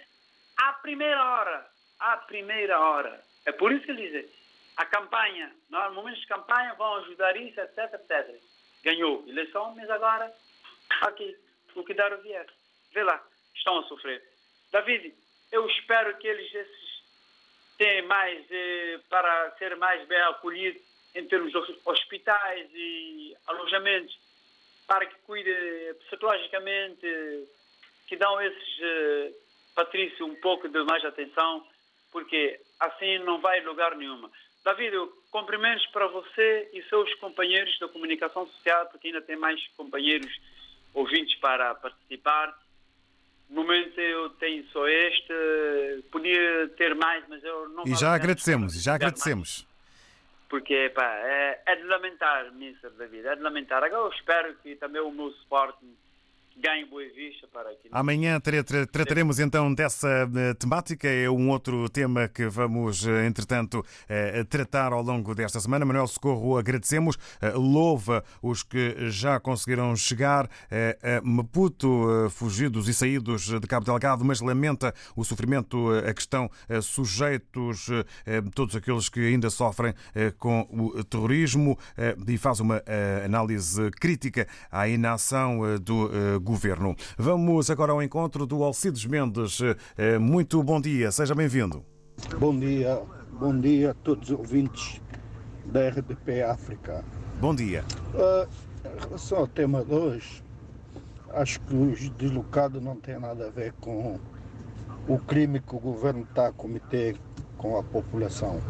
à 0.60 0.72
primeira 0.74 1.24
hora, 1.24 1.66
à 1.98 2.16
primeira 2.18 2.78
hora. 2.78 3.22
É 3.46 3.52
por 3.52 3.72
isso 3.72 3.84
que 3.84 3.92
ele 3.92 4.08
diz, 4.10 4.30
a 4.76 4.84
campanha, 4.84 5.54
nos 5.70 5.94
momentos 5.94 6.20
de 6.20 6.26
campanha 6.26 6.74
vão 6.74 6.96
ajudar 6.96 7.36
isso, 7.36 7.60
etc, 7.60 7.94
etc. 7.94 8.40
Ganhou 8.82 9.24
eleição, 9.26 9.74
mas 9.74 9.88
agora, 9.90 10.32
aqui, 11.02 11.36
o 11.74 11.84
que 11.84 11.94
dar 11.94 12.12
o 12.12 12.22
vier. 12.22 12.46
Vê 12.92 13.02
lá, 13.02 13.22
estão 13.54 13.78
a 13.78 13.84
sofrer. 13.84 14.22
David, 14.70 15.14
eu 15.50 15.66
espero 15.66 16.16
que 16.18 16.28
eles 16.28 16.54
esses, 16.54 17.02
tenham 17.78 18.06
mais, 18.06 18.44
eh, 18.50 19.00
para 19.08 19.50
ser 19.58 19.76
mais 19.76 20.06
bem 20.06 20.20
acolhidos 20.22 20.82
em 21.14 21.26
termos 21.26 21.50
de 21.50 21.78
hospitais 21.84 22.68
e 22.72 23.36
alojamentos, 23.46 24.16
para 24.86 25.06
que 25.06 25.14
cuide 25.26 25.94
psicologicamente, 26.00 27.48
que 28.06 28.16
dão 28.16 28.40
esses 28.40 28.80
eh, 28.82 29.32
patrícios 29.74 30.20
um 30.20 30.34
pouco 30.36 30.68
de 30.68 30.82
mais 30.84 31.04
atenção, 31.04 31.64
porque 32.12 32.60
assim 32.78 33.18
não 33.18 33.40
vai 33.40 33.60
lugar 33.60 33.96
nenhuma. 33.96 34.30
David, 34.64 34.94
cumprimentos 35.30 35.86
para 35.86 36.06
você 36.08 36.68
e 36.72 36.82
seus 36.84 37.12
companheiros 37.14 37.78
da 37.78 37.88
comunicação 37.88 38.46
social, 38.46 38.86
porque 38.86 39.08
ainda 39.08 39.22
tem 39.22 39.36
mais 39.36 39.60
companheiros 39.76 40.30
ouvintes 40.92 41.34
para 41.36 41.74
participar. 41.74 42.58
No 43.48 43.62
momento 43.62 43.98
eu 43.98 44.30
tenho 44.30 44.64
só 44.68 44.86
este, 44.86 46.04
podia 46.12 46.68
ter 46.76 46.94
mais, 46.94 47.24
mas 47.28 47.42
eu 47.42 47.68
não 47.70 47.84
E 47.86 47.94
já 47.94 48.14
agradecemos, 48.14 48.80
já 48.80 48.94
agradecemos. 48.94 49.60
Mais. 49.60 49.70
Porque 50.48 50.90
pá, 50.90 51.06
é, 51.24 51.62
é 51.64 51.76
de 51.76 51.84
lamentar, 51.84 52.46
Mr. 52.48 52.90
David, 52.98 53.26
é 53.26 53.36
de 53.36 53.42
lamentar. 53.42 53.82
Agora 53.82 54.02
eu 54.02 54.12
espero 54.12 54.54
que 54.56 54.76
também 54.76 55.00
o 55.00 55.10
meu 55.10 55.30
suporte 55.32 55.78
ganhe 56.60 56.84
Boa 56.84 57.02
Vista 57.14 57.48
para. 57.48 57.70
Amanhã 57.90 58.38
tra 58.38 58.62
tra 58.62 58.86
trataremos 58.86 59.40
então 59.40 59.72
dessa 59.72 60.26
uh, 60.26 60.54
temática. 60.54 61.08
É 61.08 61.28
um 61.30 61.48
outro 61.50 61.88
tema 61.88 62.28
que 62.28 62.46
vamos, 62.48 63.04
uh, 63.04 63.10
entretanto, 63.26 63.80
uh, 63.80 64.44
tratar 64.44 64.92
ao 64.92 65.02
longo 65.02 65.34
desta 65.34 65.58
semana. 65.58 65.84
Manuel 65.84 66.06
Socorro, 66.06 66.58
agradecemos. 66.58 67.16
louva 67.54 68.22
os 68.42 68.62
que 68.62 69.10
já 69.10 69.40
conseguiram 69.40 69.96
chegar 69.96 70.48
a 71.02 71.20
Maputo, 71.22 72.28
fugidos 72.30 72.88
e 72.88 72.94
saídos 72.94 73.48
de 73.48 73.66
Cabo 73.66 73.86
Delgado, 73.86 74.24
mas 74.24 74.40
lamenta 74.40 74.94
o 75.16 75.24
sofrimento 75.24 75.90
a 75.90 76.12
que 76.12 76.20
estão 76.20 76.50
sujeitos 76.82 77.88
todos 78.54 78.76
aqueles 78.76 79.08
que 79.08 79.20
ainda 79.20 79.48
sofrem 79.50 79.94
com 80.38 80.66
o 80.70 81.02
terrorismo 81.04 81.78
e 82.26 82.36
faz 82.36 82.60
uma 82.60 82.82
análise 83.24 83.90
crítica 83.92 84.46
à 84.70 84.88
inação 84.88 85.60
do 85.80 86.08
governo. 86.40 86.49
Vamos 87.18 87.70
agora 87.70 87.92
ao 87.92 88.02
encontro 88.02 88.46
do 88.46 88.62
Alcides 88.62 89.04
Mendes. 89.06 89.60
Eh, 89.96 90.18
muito 90.18 90.62
bom 90.62 90.80
dia, 90.80 91.10
seja 91.12 91.34
bem-vindo. 91.34 91.84
Bom 92.38 92.58
dia, 92.58 93.00
bom 93.32 93.58
dia 93.58 93.92
a 93.92 93.94
todos 93.94 94.30
os 94.30 94.38
ouvintes 94.38 95.00
da 95.66 95.88
RDP 95.88 96.42
África. 96.42 97.04
Bom 97.40 97.54
dia. 97.54 97.84
Uh, 98.14 98.48
em 98.84 99.00
relação 99.00 99.38
ao 99.38 99.46
tema 99.46 99.84
de 99.84 99.94
hoje, 99.94 100.42
acho 101.32 101.60
que 101.60 101.74
os 101.74 102.08
deslocados 102.10 102.82
não 102.82 102.96
têm 102.96 103.18
nada 103.18 103.46
a 103.46 103.50
ver 103.50 103.72
com 103.80 104.18
o 105.08 105.18
crime 105.18 105.60
que 105.60 105.74
o 105.74 105.78
governo 105.78 106.22
está 106.22 106.48
a 106.48 106.52
cometer 106.52 107.16
com 107.56 107.78
a 107.78 107.82
população. 107.82 108.60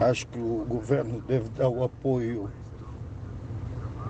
Acho 0.00 0.26
que 0.26 0.38
o 0.38 0.64
governo 0.68 1.20
deve 1.22 1.48
dar 1.50 1.68
o 1.68 1.84
apoio 1.84 2.50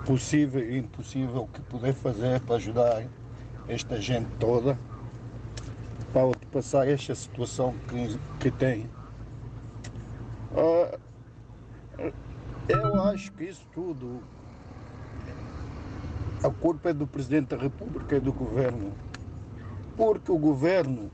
possível 0.05 0.63
e 0.63 0.77
impossível 0.77 1.49
que 1.51 1.61
puder 1.61 1.93
fazer 1.93 2.39
para 2.41 2.55
ajudar 2.55 3.03
esta 3.67 3.99
gente 3.99 4.29
toda 4.39 4.77
para 6.13 6.31
passar 6.49 6.87
esta 6.87 7.13
situação 7.13 7.75
que, 7.89 8.17
que 8.39 8.49
tem. 8.49 8.89
Uh, 10.53 10.97
eu 12.69 13.01
acho 13.01 13.33
que 13.33 13.43
isso 13.43 13.67
tudo, 13.73 14.21
a 16.41 16.49
culpa 16.49 16.91
é 16.91 16.93
do 16.93 17.05
Presidente 17.05 17.49
da 17.49 17.57
República 17.57 18.15
e 18.15 18.19
do 18.21 18.31
Governo. 18.31 18.93
Porque 19.97 20.31
o 20.31 20.37
Governo, 20.37 21.11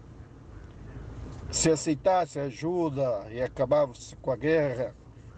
se 1.49 1.71
aceitasse 1.71 2.37
ajuda 2.37 3.25
e 3.31 3.41
acabava-se 3.41 4.15
com 4.17 4.31
a 4.31 4.35
guerra, 4.35 4.93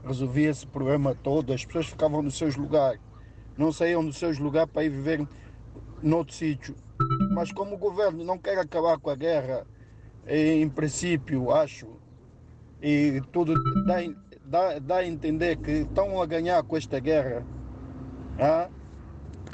resolvia 0.06 0.50
esse 0.50 0.68
problema 0.68 1.16
todo, 1.16 1.54
as 1.54 1.64
pessoas 1.64 1.88
ficavam 1.88 2.22
nos 2.22 2.38
seus 2.38 2.58
lugares 2.58 3.00
não 3.58 3.72
saíam 3.72 4.04
dos 4.06 4.18
seus 4.18 4.38
lugares 4.38 4.72
para 4.72 4.84
ir 4.84 4.90
viver 4.90 5.28
noutro 6.02 6.34
sítio. 6.34 6.76
Mas 7.32 7.52
como 7.52 7.76
o 7.76 7.78
governo 7.78 8.24
não 8.24 8.38
quer 8.38 8.58
acabar 8.58 8.98
com 8.98 9.10
a 9.10 9.16
guerra, 9.16 9.66
em 10.28 10.68
princípio, 10.70 11.52
acho, 11.52 11.88
e 12.82 13.22
tudo 13.32 13.54
dá, 13.86 13.96
dá, 14.46 14.80
dá 14.80 14.96
a 14.98 15.08
entender 15.08 15.58
que 15.58 15.72
estão 15.72 16.22
a 16.22 16.26
ganhar 16.26 16.64
com 16.64 16.78
esta 16.78 17.00
guerra. 17.00 17.46
Ah? 18.40 18.70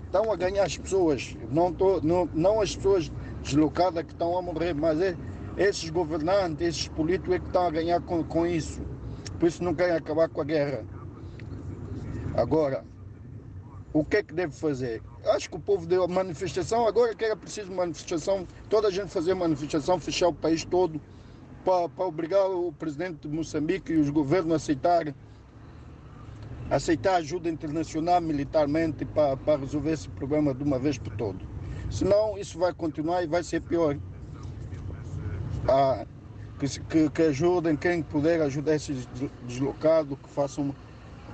Estão 0.06 0.32
a 0.32 0.36
ganhar 0.36 0.64
as 0.64 0.78
pessoas, 0.78 1.38
não, 1.52 1.72
tô, 1.72 2.02
não, 2.02 2.28
não 2.34 2.62
as 2.62 2.76
pessoas 2.76 3.12
deslocadas 3.44 4.04
que 4.04 4.12
estão 4.12 4.38
a 4.38 4.42
morrer, 4.42 4.74
mas 4.74 5.00
é, 5.00 5.16
esses 5.56 5.90
governantes, 5.90 6.68
esses 6.68 6.88
políticos 6.88 7.36
é 7.36 7.40
que 7.40 7.46
estão 7.46 7.68
a 7.68 7.70
ganhar 7.70 8.02
com, 8.02 8.24
com 8.24 8.46
isso. 8.46 8.82
Por 9.40 9.48
isso 9.48 9.64
não 9.64 9.76
querem 9.76 9.96
acabar 9.96 10.28
com 10.28 10.42
a 10.42 10.44
guerra. 10.44 10.84
Agora, 12.36 12.84
o 13.92 14.04
que 14.04 14.18
é 14.18 14.24
que 14.24 14.34
deve 14.34 14.54
fazer? 14.54 15.02
Acho 15.26 15.50
que 15.50 15.56
o 15.56 15.60
povo 15.60 15.86
deu 15.86 16.04
a 16.04 16.08
manifestação, 16.08 16.88
agora 16.88 17.16
que 17.16 17.26
era 17.26 17.36
preciso 17.36 17.72
manifestação, 17.72 18.48
toda 18.70 18.88
a 18.88 18.92
gente 18.92 19.10
fazer 19.10 19.34
manifestação, 19.34 20.00
fechar 20.00 20.28
o 20.28 20.34
país 20.34 20.64
todo, 20.64 21.02
para, 21.66 21.90
para 21.90 22.06
obrigar 22.06 22.50
o 22.50 22.72
presidente 22.72 23.28
de 23.28 23.36
Moçambique 23.36 23.92
e 23.92 23.98
os 23.98 24.10
governos 24.10 24.54
a 24.54 24.56
aceitar, 24.58 25.14
aceitar 26.70 27.16
ajuda 27.16 27.50
internacional 27.50 28.22
militarmente 28.22 29.06
para, 29.06 29.36
para 29.36 29.60
resolver 29.60 29.92
esse 29.92 30.10
problema 30.10 30.54
de 30.54 30.64
uma 30.64 30.78
vez 30.78 30.98
por 30.98 31.16
todo. 31.16 31.40
Senão 31.90 32.38
isso 32.38 32.60
vai 32.60 32.74
continuar 32.74 33.24
e 33.24 33.28
vai 33.28 33.44
ser 33.44 33.62
pior. 33.62 33.98
Ah, 35.68 36.06
que, 36.60 36.80
que, 36.82 37.10
que 37.10 37.22
ajudem 37.24 37.76
quem 37.76 38.04
puder 38.04 38.42
ajudar 38.42 38.76
esses 38.76 39.08
deslocados, 39.44 40.18
que 40.22 40.30
façam 40.30 40.76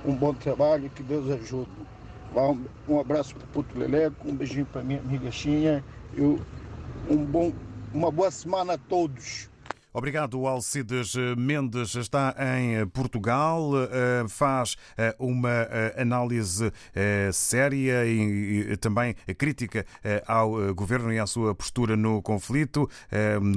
um, 0.04 0.10
um 0.10 0.14
bom 0.14 0.32
trabalho, 0.32 0.88
que 0.90 1.02
Deus 1.02 1.28
ajude. 1.30 1.68
Um 2.86 3.00
abraço 3.00 3.34
para 3.34 3.44
o 3.44 3.48
Puto 3.48 3.78
Leleco, 3.78 4.28
um 4.28 4.36
beijinho 4.36 4.66
para 4.66 4.82
minha 4.82 5.00
amiga 5.00 5.30
Xinha 5.30 5.82
um 7.08 7.24
bom, 7.24 7.52
uma 7.94 8.10
boa 8.10 8.30
semana 8.30 8.74
a 8.74 8.78
todos. 8.78 9.48
Obrigado, 9.96 10.46
Alcides 10.46 11.14
Mendes. 11.38 11.94
Está 11.94 12.36
em 12.58 12.86
Portugal, 12.88 13.70
eh, 13.74 14.28
faz 14.28 14.76
eh, 14.94 15.16
uma 15.18 15.48
eh, 15.48 15.94
análise 15.96 16.70
séria 17.32 18.04
e 18.04 18.76
também 18.76 19.14
crítica 19.38 19.86
ao 20.26 20.74
governo 20.74 21.10
e 21.10 21.18
à 21.18 21.26
sua 21.26 21.54
postura 21.54 21.96
no 21.96 22.20
conflito. 22.20 22.88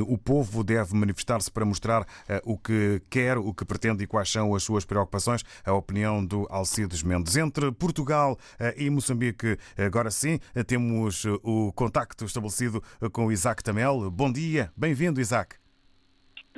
O 0.08 0.17
povo 0.17 0.63
deve 0.63 0.95
manifestar-se 0.95 1.52
para 1.52 1.65
mostrar 1.65 2.06
o 2.45 2.58
que 2.58 3.02
quer, 3.10 3.38
o 3.38 3.54
que 3.54 3.65
pretende 3.65 4.04
e 4.04 4.08
quais 4.08 4.32
são 4.32 4.56
as 4.56 4.63
suas 4.63 4.86
preocupações. 4.86 5.43
A 5.65 5.73
opinião 5.73 6.25
do 6.25 6.47
Alcides 6.49 7.04
Mendes. 7.04 7.36
Entre 7.36 7.69
Portugal 7.71 8.38
e 8.78 8.89
Moçambique, 8.89 9.58
agora 9.78 10.10
sim, 10.10 10.39
temos 10.65 11.25
o 11.43 11.73
contacto 11.73 12.23
estabelecido 12.23 12.82
com 13.12 13.25
o 13.25 13.32
Isaac 13.32 13.62
Tamel. 13.62 14.10
Bom 14.10 14.32
dia, 14.32 14.71
bem-vindo, 14.78 15.19
Isaac. 15.19 15.68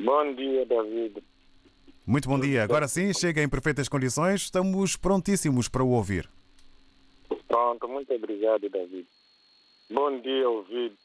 Bom 0.03 0.33
dia, 0.33 0.65
David. 0.65 1.23
Muito 2.07 2.27
bom 2.27 2.39
dia. 2.39 2.63
Agora 2.63 2.87
sim, 2.87 3.13
chega 3.13 3.43
em 3.43 3.47
perfeitas 3.47 3.87
condições. 3.87 4.41
Estamos 4.41 4.97
prontíssimos 4.97 5.69
para 5.69 5.83
o 5.83 5.91
ouvir. 5.91 6.27
Pronto, 7.47 7.87
muito 7.87 8.11
obrigado, 8.11 8.67
David. 8.67 9.07
Bom 9.91 10.19
dia, 10.19 10.49
ouvido. 10.49 10.97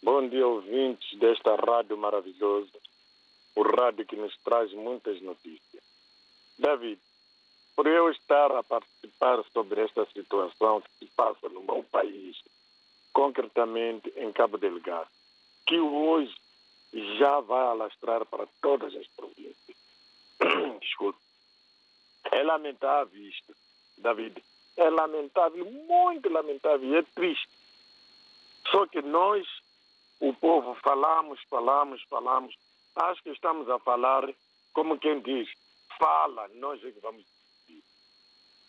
Bom 0.00 0.28
dia, 0.28 0.46
ouvintes 0.46 1.18
desta 1.18 1.56
rádio 1.56 1.96
maravilhosa. 1.98 2.70
O 3.56 3.62
rádio 3.62 4.06
que 4.06 4.14
nos 4.14 4.36
traz 4.44 4.72
muitas 4.74 5.20
notícias. 5.20 5.82
David, 6.56 7.00
por 7.74 7.88
eu 7.88 8.10
estar 8.10 8.52
a 8.52 8.62
participar 8.62 9.42
sobre 9.52 9.80
esta 9.80 10.06
situação 10.06 10.80
que 10.82 11.04
se 11.04 11.12
passa 11.16 11.48
no 11.48 11.62
meu 11.62 11.82
país, 11.90 12.36
concretamente 13.12 14.12
em 14.16 14.30
Cabo 14.30 14.56
Delgado, 14.56 15.08
que 15.66 15.80
hoje 15.80 16.32
já 16.92 17.40
vai 17.40 17.66
alastrar 17.66 18.24
para 18.26 18.46
todas 18.60 18.94
as 18.94 19.06
províncias. 19.08 19.76
Desculpe. 20.80 21.18
É 22.32 22.42
lamentável 22.42 23.20
isto, 23.22 23.54
David. 23.98 24.42
É 24.76 24.88
lamentável, 24.88 25.64
muito 25.64 26.28
lamentável 26.28 26.96
é 26.96 27.02
triste. 27.02 27.48
Só 28.70 28.86
que 28.86 29.02
nós, 29.02 29.46
o 30.20 30.32
povo, 30.34 30.74
falamos, 30.76 31.40
falamos, 31.48 32.02
falamos. 32.04 32.54
Acho 32.94 33.22
que 33.22 33.30
estamos 33.30 33.68
a 33.68 33.78
falar, 33.78 34.28
como 34.72 34.98
quem 34.98 35.20
diz, 35.20 35.48
fala, 35.98 36.48
nós 36.54 36.82
é 36.84 36.90
que 36.90 37.00
vamos 37.00 37.24
decidir. 37.24 37.82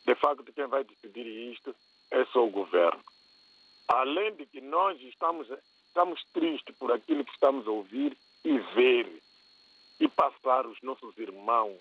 De 0.05 0.15
facto, 0.15 0.53
quem 0.53 0.67
vai 0.67 0.83
decidir 0.83 1.25
isto 1.51 1.75
é 2.09 2.25
só 2.25 2.45
o 2.45 2.51
governo. 2.51 3.03
Além 3.87 4.35
de 4.35 4.45
que 4.45 4.61
nós 4.61 4.99
estamos, 5.01 5.47
estamos 5.91 6.23
tristes 6.33 6.73
por 6.77 6.91
aquilo 6.91 7.25
que 7.25 7.33
estamos 7.33 7.67
a 7.67 7.71
ouvir 7.71 8.17
e 8.45 8.57
ver 8.57 9.21
e 9.99 10.07
passar 10.07 10.65
os 10.65 10.81
nossos 10.81 11.15
irmãos, 11.17 11.77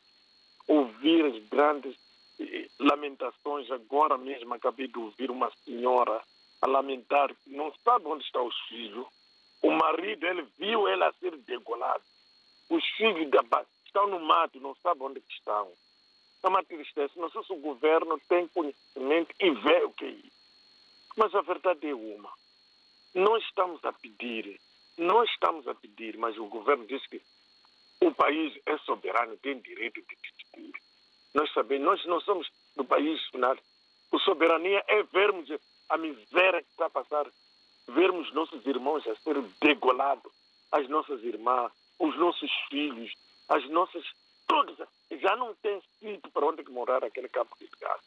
ouvir 0.67 1.25
as 1.25 1.43
grandes 1.49 1.97
eh, 2.41 2.69
lamentações. 2.79 3.71
Agora 3.71 4.19
mesmo 4.19 4.53
acabei 4.53 4.89
de 4.89 4.99
ouvir 4.99 5.31
uma 5.31 5.51
senhora 5.65 6.21
a 6.61 6.67
lamentar 6.67 7.35
que 7.35 7.51
não 7.51 7.73
sabe 7.85 8.07
onde 8.07 8.25
estão 8.25 8.47
os 8.47 8.59
filhos. 8.69 9.07
O 9.63 9.71
marido, 9.71 10.27
ele 10.27 10.43
viu 10.59 10.89
ela 10.89 11.13
ser 11.21 11.37
degolado. 11.39 12.03
Os 12.69 12.85
filhos 12.97 13.29
estão 13.87 14.07
no 14.09 14.21
mato, 14.21 14.61
não 14.61 14.75
sabe 14.83 15.03
onde 15.03 15.23
estão. 15.31 15.69
É 16.43 16.49
uma 16.49 16.65
tristeza. 16.65 17.13
Não 17.17 17.31
sei 17.31 17.43
se 17.45 17.53
o 17.53 17.61
governo 17.61 18.21
tem 18.29 18.49
conhecimento 18.49 19.35
e 19.41 19.51
vê 19.51 19.85
o 19.85 19.93
que 19.93 20.05
é 20.05 20.11
isso. 20.11 20.41
Mas 21.17 21.35
a 21.35 21.41
verdade 21.43 21.87
é 21.87 21.95
uma. 21.95 22.31
Nós 23.15 23.43
estamos 23.45 23.85
a 23.85 23.93
pedir, 23.93 24.61
nós 24.97 25.29
estamos 25.31 25.67
a 25.67 25.75
pedir, 25.75 26.17
mas 26.17 26.37
o 26.39 26.47
governo 26.47 26.87
diz 26.87 27.05
que 27.07 27.21
o 28.01 28.15
país 28.15 28.57
é 28.67 28.79
soberano, 28.79 29.37
tem 29.39 29.59
direito 29.59 30.01
de 30.01 30.17
decidir. 30.17 30.73
Nós 31.35 31.53
sabemos, 31.53 31.85
nós 31.87 32.07
não 32.07 32.21
somos 32.21 32.51
do 32.77 32.85
país 32.85 33.21
final. 33.29 33.57
A 34.13 34.19
soberania 34.19 34.85
é 34.89 35.03
vermos 35.03 35.49
a 35.89 35.97
miséria 35.97 36.63
que 36.63 36.71
está 36.71 36.87
a 36.87 36.91
passar, 36.91 37.27
vermos 37.89 38.33
nossos 38.33 38.65
irmãos 38.67 39.07
a 39.07 39.17
serem 39.17 39.43
degolados, 39.61 40.33
as 40.73 40.89
nossas 40.89 41.23
irmãs, 41.25 41.73
os 41.99 42.17
nossos 42.17 42.51
filhos, 42.69 43.13
as 43.49 43.69
nossas. 43.71 44.05
Todos 44.47 44.77
já 45.11 45.37
não 45.37 45.55
tem 45.57 45.81
sítio 45.99 46.31
para 46.33 46.47
onde 46.47 46.63
morar 46.71 47.05
aquele 47.05 47.29
campo 47.29 47.57
de 47.59 47.69
gás. 47.81 48.01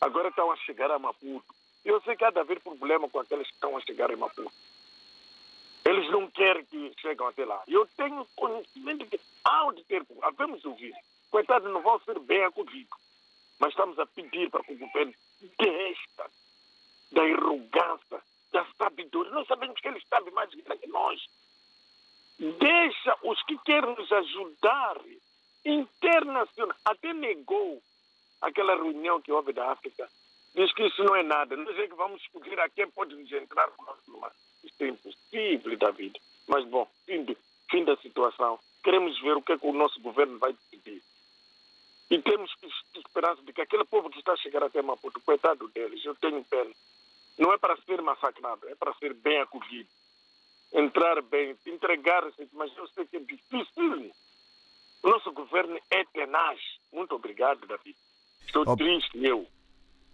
Agora 0.00 0.28
estão 0.28 0.50
a 0.50 0.56
chegar 0.56 0.90
a 0.90 0.98
Maputo. 0.98 1.57
Eu 1.84 2.00
sei 2.02 2.16
que 2.16 2.24
há 2.24 2.30
de 2.30 2.38
haver 2.38 2.60
problema 2.60 3.08
com 3.08 3.20
aqueles 3.20 3.46
que 3.46 3.54
estão 3.54 3.76
a 3.76 3.80
chegar 3.80 4.10
em 4.10 4.16
Maputo. 4.16 4.52
Eles 5.84 6.10
não 6.10 6.30
querem 6.30 6.64
que 6.66 6.92
cheguem 7.00 7.26
até 7.26 7.44
lá. 7.44 7.62
Eu 7.66 7.86
tenho 7.96 8.26
conhecimento 8.36 9.06
que 9.06 9.20
há 9.44 9.72
de 9.72 9.82
ter, 9.84 10.04
havemos 10.22 10.64
ouvir. 10.64 10.94
Coitados 11.30 11.72
não 11.72 11.80
vão 11.80 11.98
ser 12.00 12.18
bem 12.20 12.44
acolhidos. 12.44 12.98
Mas 13.58 13.70
estamos 13.70 13.98
a 13.98 14.06
pedir 14.06 14.50
para 14.50 14.62
que 14.62 14.74
o 14.74 14.78
governo 14.78 15.14
desta, 15.58 16.30
da 17.10 17.22
arrogância, 17.22 18.22
da 18.52 18.66
sabedoria. 18.76 19.32
Nós 19.32 19.46
sabemos 19.46 19.80
que 19.80 19.88
eles 19.88 20.06
sabem 20.08 20.32
mais 20.32 20.50
que 20.50 20.86
nós. 20.88 21.20
Deixa 22.38 23.16
os 23.22 23.42
que 23.44 23.58
querem 23.58 23.96
nos 23.96 24.12
ajudar 24.12 25.00
internacional. 25.64 26.76
Até 26.84 27.12
negou 27.12 27.82
aquela 28.40 28.74
reunião 28.76 29.20
que 29.20 29.32
houve 29.32 29.52
da 29.52 29.72
África. 29.72 30.08
Diz 30.54 30.72
que 30.72 30.86
isso 30.86 31.02
não 31.04 31.14
é 31.14 31.22
nada. 31.22 31.56
Nós 31.56 31.78
é 31.78 31.86
que 31.86 31.94
vamos 31.94 32.20
escolher 32.22 32.58
a 32.60 32.68
quem 32.68 32.88
pode 32.90 33.14
nos 33.14 33.30
entrar 33.30 33.70
numa. 34.06 34.32
Isso 34.64 34.82
é 34.82 34.88
impossível, 34.88 35.76
David. 35.76 36.20
Mas, 36.48 36.64
bom, 36.66 36.88
fim, 37.06 37.24
de, 37.24 37.36
fim 37.70 37.84
da 37.84 37.96
situação. 37.96 38.58
Queremos 38.82 39.20
ver 39.20 39.36
o 39.36 39.42
que, 39.42 39.52
é 39.52 39.58
que 39.58 39.66
o 39.66 39.72
nosso 39.72 40.00
governo 40.00 40.38
vai 40.38 40.52
decidir. 40.52 41.02
E 42.10 42.22
temos 42.22 42.50
esperança 42.94 43.42
de 43.42 43.52
que 43.52 43.60
aquele 43.60 43.84
povo 43.84 44.08
que 44.08 44.18
está 44.18 44.32
a 44.32 44.36
chegar 44.36 44.62
até 44.62 44.80
Maputo, 44.80 45.20
coitado 45.20 45.68
deles, 45.68 46.02
eu 46.04 46.14
tenho 46.14 46.42
pena. 46.44 46.72
Não 47.38 47.52
é 47.52 47.58
para 47.58 47.76
ser 47.82 48.00
massacrado, 48.00 48.68
é 48.68 48.74
para 48.74 48.94
ser 48.94 49.12
bem 49.14 49.38
acolhido. 49.40 49.88
Entrar 50.72 51.20
bem, 51.22 51.56
entregar-se, 51.66 52.48
mas 52.52 52.74
eu 52.76 52.86
sei 52.88 53.06
que 53.06 53.16
é 53.16 53.20
difícil. 53.20 54.12
O 55.02 55.08
nosso 55.08 55.30
governo 55.32 55.78
é 55.90 56.04
tenaz. 56.04 56.58
Muito 56.92 57.14
obrigado, 57.14 57.66
David. 57.66 57.96
Estou 58.46 58.62
Ob... 58.66 58.76
triste, 58.76 59.24
eu. 59.24 59.46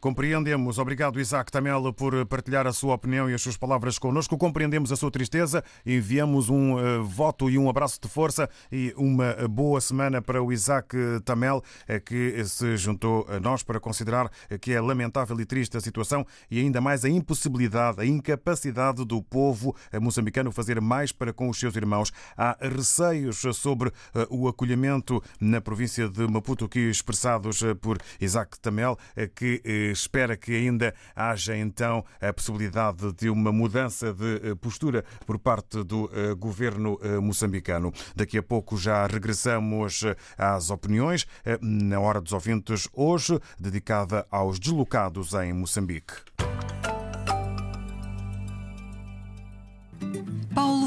Compreendemos. 0.04 0.76
Obrigado, 0.76 1.18
Isaac 1.18 1.50
Tamel, 1.50 1.90
por 1.94 2.26
partilhar 2.26 2.66
a 2.66 2.74
sua 2.74 2.94
opinião 2.94 3.30
e 3.30 3.32
as 3.32 3.40
suas 3.40 3.56
palavras 3.56 3.98
connosco. 3.98 4.36
Compreendemos 4.36 4.92
a 4.92 4.96
sua 4.96 5.10
tristeza. 5.10 5.64
Enviamos 5.86 6.50
um 6.50 6.74
uh, 6.74 7.02
voto 7.02 7.48
e 7.48 7.56
um 7.56 7.70
abraço 7.70 7.98
de 8.02 8.06
força 8.06 8.46
e 8.70 8.92
uma 8.98 9.32
boa 9.48 9.80
semana 9.80 10.20
para 10.20 10.42
o 10.42 10.52
Isaac 10.52 10.94
Tamel, 11.24 11.62
uh, 11.88 12.00
que 12.04 12.44
se 12.44 12.76
juntou 12.76 13.26
a 13.30 13.40
nós 13.40 13.62
para 13.62 13.80
considerar 13.80 14.30
que 14.60 14.74
é 14.74 14.80
lamentável 14.80 15.40
e 15.40 15.46
triste 15.46 15.78
a 15.78 15.80
situação 15.80 16.26
e 16.50 16.60
ainda 16.60 16.82
mais 16.82 17.02
a 17.06 17.08
impossibilidade, 17.08 18.02
a 18.02 18.04
incapacidade 18.04 19.06
do 19.06 19.22
povo 19.22 19.74
moçambicano 19.98 20.52
fazer 20.52 20.82
mais 20.82 21.12
para 21.12 21.32
com 21.32 21.48
os 21.48 21.58
seus 21.58 21.76
irmãos. 21.76 22.12
Há 22.36 22.58
receios 22.60 23.40
sobre 23.54 23.90
o 24.28 24.48
acolhimento 24.48 25.22
na 25.40 25.62
província 25.62 26.10
de 26.10 26.26
Maputo, 26.26 26.68
que 26.68 26.90
expressados 26.90 27.62
por 27.80 27.96
Isaac 28.20 28.60
Tamel, 28.60 28.98
que 29.34 29.93
espera 29.94 30.36
que 30.36 30.52
ainda 30.52 30.94
haja 31.16 31.56
então 31.56 32.04
a 32.20 32.32
possibilidade 32.32 33.12
de 33.12 33.30
uma 33.30 33.50
mudança 33.50 34.12
de 34.12 34.50
eh, 34.50 34.54
postura 34.54 35.04
por 35.26 35.38
parte 35.38 35.82
do 35.82 36.10
eh, 36.12 36.34
governo 36.34 36.98
eh, 37.02 37.18
moçambicano. 37.18 37.92
Daqui 38.14 38.36
a 38.36 38.42
pouco 38.42 38.76
já 38.76 39.06
regressamos 39.06 40.02
às 40.36 40.70
opiniões 40.70 41.26
na 41.60 41.98
hora 42.00 42.20
dos 42.20 42.32
ouvintes 42.32 42.88
hoje, 42.92 43.38
dedicada 43.58 44.26
aos 44.30 44.58
deslocados 44.58 45.32
em 45.34 45.52
Moçambique. 45.52 46.14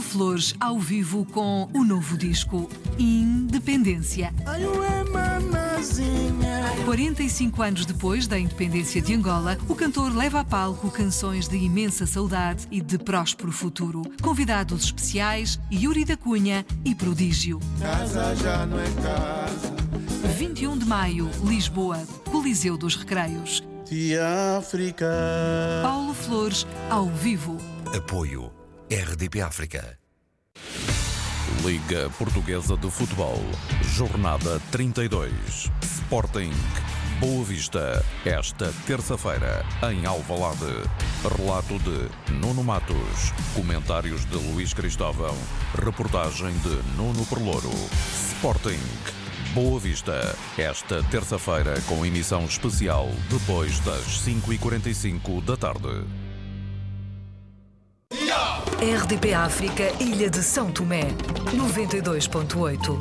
Paulo 0.07 0.25
Flores 0.25 0.55
ao 0.59 0.79
vivo 0.79 1.25
com 1.25 1.69
o 1.73 1.83
novo 1.83 2.17
disco 2.17 2.69
Independência. 2.97 4.33
45 6.85 7.61
anos 7.61 7.85
depois 7.85 8.25
da 8.25 8.39
independência 8.39 9.01
de 9.01 9.13
Angola, 9.13 9.57
o 9.67 9.75
cantor 9.75 10.15
leva 10.15 10.39
a 10.39 10.43
palco 10.43 10.89
canções 10.89 11.47
de 11.47 11.57
imensa 11.57 12.05
saudade 12.05 12.67
e 12.71 12.79
de 12.79 12.97
próspero 12.97 13.51
futuro. 13.51 14.01
Convidados 14.21 14.85
especiais, 14.85 15.59
Yuri 15.71 16.05
da 16.05 16.15
Cunha 16.15 16.65
e 16.85 16.95
Prodígio. 16.95 17.59
Casa 17.79 18.35
já 18.35 18.65
não 18.65 18.79
é 18.79 18.89
casa. 19.01 19.75
21 20.37 20.77
de 20.77 20.85
maio, 20.85 21.29
Lisboa, 21.43 22.01
Coliseu 22.31 22.77
dos 22.77 22.95
Recreios. 22.95 23.61
De 23.89 24.17
África. 24.57 25.07
Paulo 25.83 26.13
Flores, 26.13 26.65
ao 26.89 27.07
vivo. 27.07 27.57
Apoio 27.95 28.56
RDP 28.89 29.41
África. 29.41 29.99
Liga 31.65 32.09
Portuguesa 32.17 32.77
de 32.77 32.89
Futebol, 32.89 33.37
Jornada 33.83 34.61
32. 34.71 35.69
Sporting, 35.83 36.53
Boa 37.19 37.43
Vista, 37.43 38.01
esta 38.23 38.71
terça-feira, 38.85 39.65
em 39.91 40.05
Alvalade. 40.05 40.71
Relato 41.37 41.77
de 41.79 42.31
Nuno 42.35 42.63
Matos, 42.63 43.33
comentários 43.53 44.23
de 44.23 44.37
Luís 44.37 44.73
Cristóvão, 44.73 45.35
reportagem 45.83 46.57
de 46.59 46.95
Nuno 46.95 47.25
Perlouro. 47.25 47.73
Sporting, 48.35 48.79
Boa 49.53 49.81
Vista, 49.81 50.33
esta 50.57 51.03
terça-feira 51.11 51.73
com 51.89 52.05
emissão 52.05 52.45
especial 52.45 53.09
depois 53.29 53.81
das 53.81 54.25
5h45 54.25 55.43
da 55.43 55.57
tarde. 55.57 56.26
RDP 58.79 59.33
África, 59.33 59.91
Ilha 59.99 60.29
de 60.29 60.43
São 60.43 60.71
Tomé, 60.71 61.07
92.8. 61.51 62.99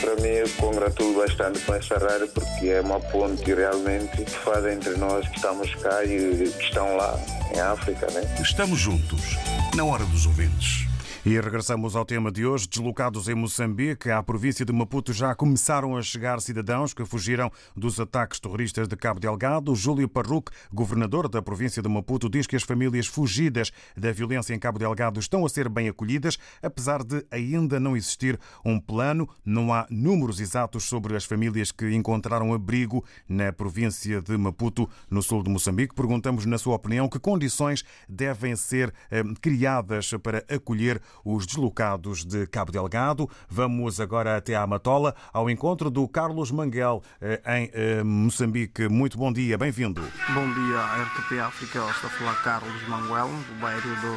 Para 0.00 0.14
mim, 0.22 0.28
eu 0.28 0.48
congratulo 0.50 1.18
bastante 1.20 1.58
com 1.58 1.74
essa 1.74 1.98
rádio 1.98 2.28
porque 2.28 2.68
é 2.68 2.80
uma 2.80 3.00
ponte 3.00 3.52
realmente 3.52 4.24
que 4.24 4.30
faz 4.30 4.64
entre 4.66 4.96
nós 4.96 5.26
que 5.26 5.34
estamos 5.34 5.74
cá 5.74 6.04
e 6.04 6.48
que 6.56 6.62
estão 6.62 6.96
lá 6.96 7.18
em 7.52 7.58
África, 7.58 8.06
né? 8.12 8.22
Estamos 8.40 8.78
juntos, 8.78 9.36
na 9.74 9.84
hora 9.84 10.04
dos 10.04 10.26
ouvintes. 10.26 10.87
E 11.26 11.40
regressamos 11.40 11.96
ao 11.96 12.04
tema 12.04 12.30
de 12.30 12.46
hoje. 12.46 12.68
Deslocados 12.68 13.28
em 13.28 13.34
Moçambique, 13.34 14.08
à 14.08 14.22
província 14.22 14.64
de 14.64 14.72
Maputo, 14.72 15.12
já 15.12 15.34
começaram 15.34 15.96
a 15.96 16.02
chegar 16.02 16.40
cidadãos 16.40 16.94
que 16.94 17.04
fugiram 17.04 17.50
dos 17.76 17.98
ataques 17.98 18.38
terroristas 18.38 18.86
de 18.86 18.96
Cabo 18.96 19.18
Delgado. 19.18 19.74
Júlio 19.74 20.08
Parruc, 20.08 20.52
governador 20.72 21.28
da 21.28 21.42
província 21.42 21.82
de 21.82 21.88
Maputo, 21.88 22.30
diz 22.30 22.46
que 22.46 22.54
as 22.54 22.62
famílias 22.62 23.08
fugidas 23.08 23.72
da 23.96 24.12
violência 24.12 24.54
em 24.54 24.58
Cabo 24.60 24.78
Delgado 24.78 25.18
estão 25.18 25.44
a 25.44 25.48
ser 25.48 25.68
bem 25.68 25.88
acolhidas, 25.88 26.38
apesar 26.62 27.02
de 27.02 27.26
ainda 27.32 27.80
não 27.80 27.96
existir 27.96 28.38
um 28.64 28.78
plano. 28.78 29.28
Não 29.44 29.74
há 29.74 29.86
números 29.90 30.40
exatos 30.40 30.84
sobre 30.84 31.16
as 31.16 31.24
famílias 31.24 31.72
que 31.72 31.92
encontraram 31.94 32.54
abrigo 32.54 33.04
na 33.28 33.52
província 33.52 34.22
de 34.22 34.36
Maputo, 34.38 34.88
no 35.10 35.20
sul 35.20 35.42
de 35.42 35.50
Moçambique. 35.50 35.96
Perguntamos, 35.96 36.46
na 36.46 36.58
sua 36.58 36.76
opinião, 36.76 37.08
que 37.08 37.18
condições 37.18 37.84
devem 38.08 38.54
ser 38.54 38.94
eh, 39.10 39.24
criadas 39.40 40.12
para 40.22 40.44
acolher 40.48 41.02
os 41.24 41.46
deslocados 41.46 42.24
de 42.24 42.46
Cabo 42.46 42.72
Delgado. 42.72 43.28
Vamos 43.48 44.00
agora 44.00 44.36
até 44.36 44.54
à 44.54 44.66
Matola, 44.66 45.14
ao 45.32 45.48
encontro 45.50 45.90
do 45.90 46.06
Carlos 46.08 46.50
Manguel, 46.50 47.02
eh, 47.20 47.40
em 47.46 47.70
eh, 47.72 48.02
Moçambique. 48.02 48.88
Muito 48.88 49.18
bom 49.18 49.32
dia, 49.32 49.58
bem-vindo. 49.58 50.02
Bom 50.34 50.52
dia, 50.52 50.80
RTP 51.04 51.40
África. 51.40 51.78
Estou 51.90 52.08
a 52.08 52.12
falar 52.12 52.42
Carlos 52.42 52.88
Manguel, 52.88 53.28
do 53.28 53.60
bairro 53.60 53.80
do, 54.00 54.12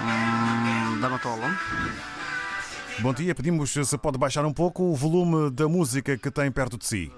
hum, 0.00 1.00
da 1.00 1.08
Matola. 1.08 1.56
Bom 3.00 3.14
dia, 3.14 3.34
pedimos 3.34 3.70
se 3.70 3.98
pode 3.98 4.18
baixar 4.18 4.44
um 4.44 4.52
pouco 4.52 4.82
o 4.82 4.94
volume 4.94 5.50
da 5.50 5.68
música 5.68 6.18
que 6.18 6.30
tem 6.30 6.50
perto 6.50 6.76
de 6.76 6.86
si. 6.86 7.12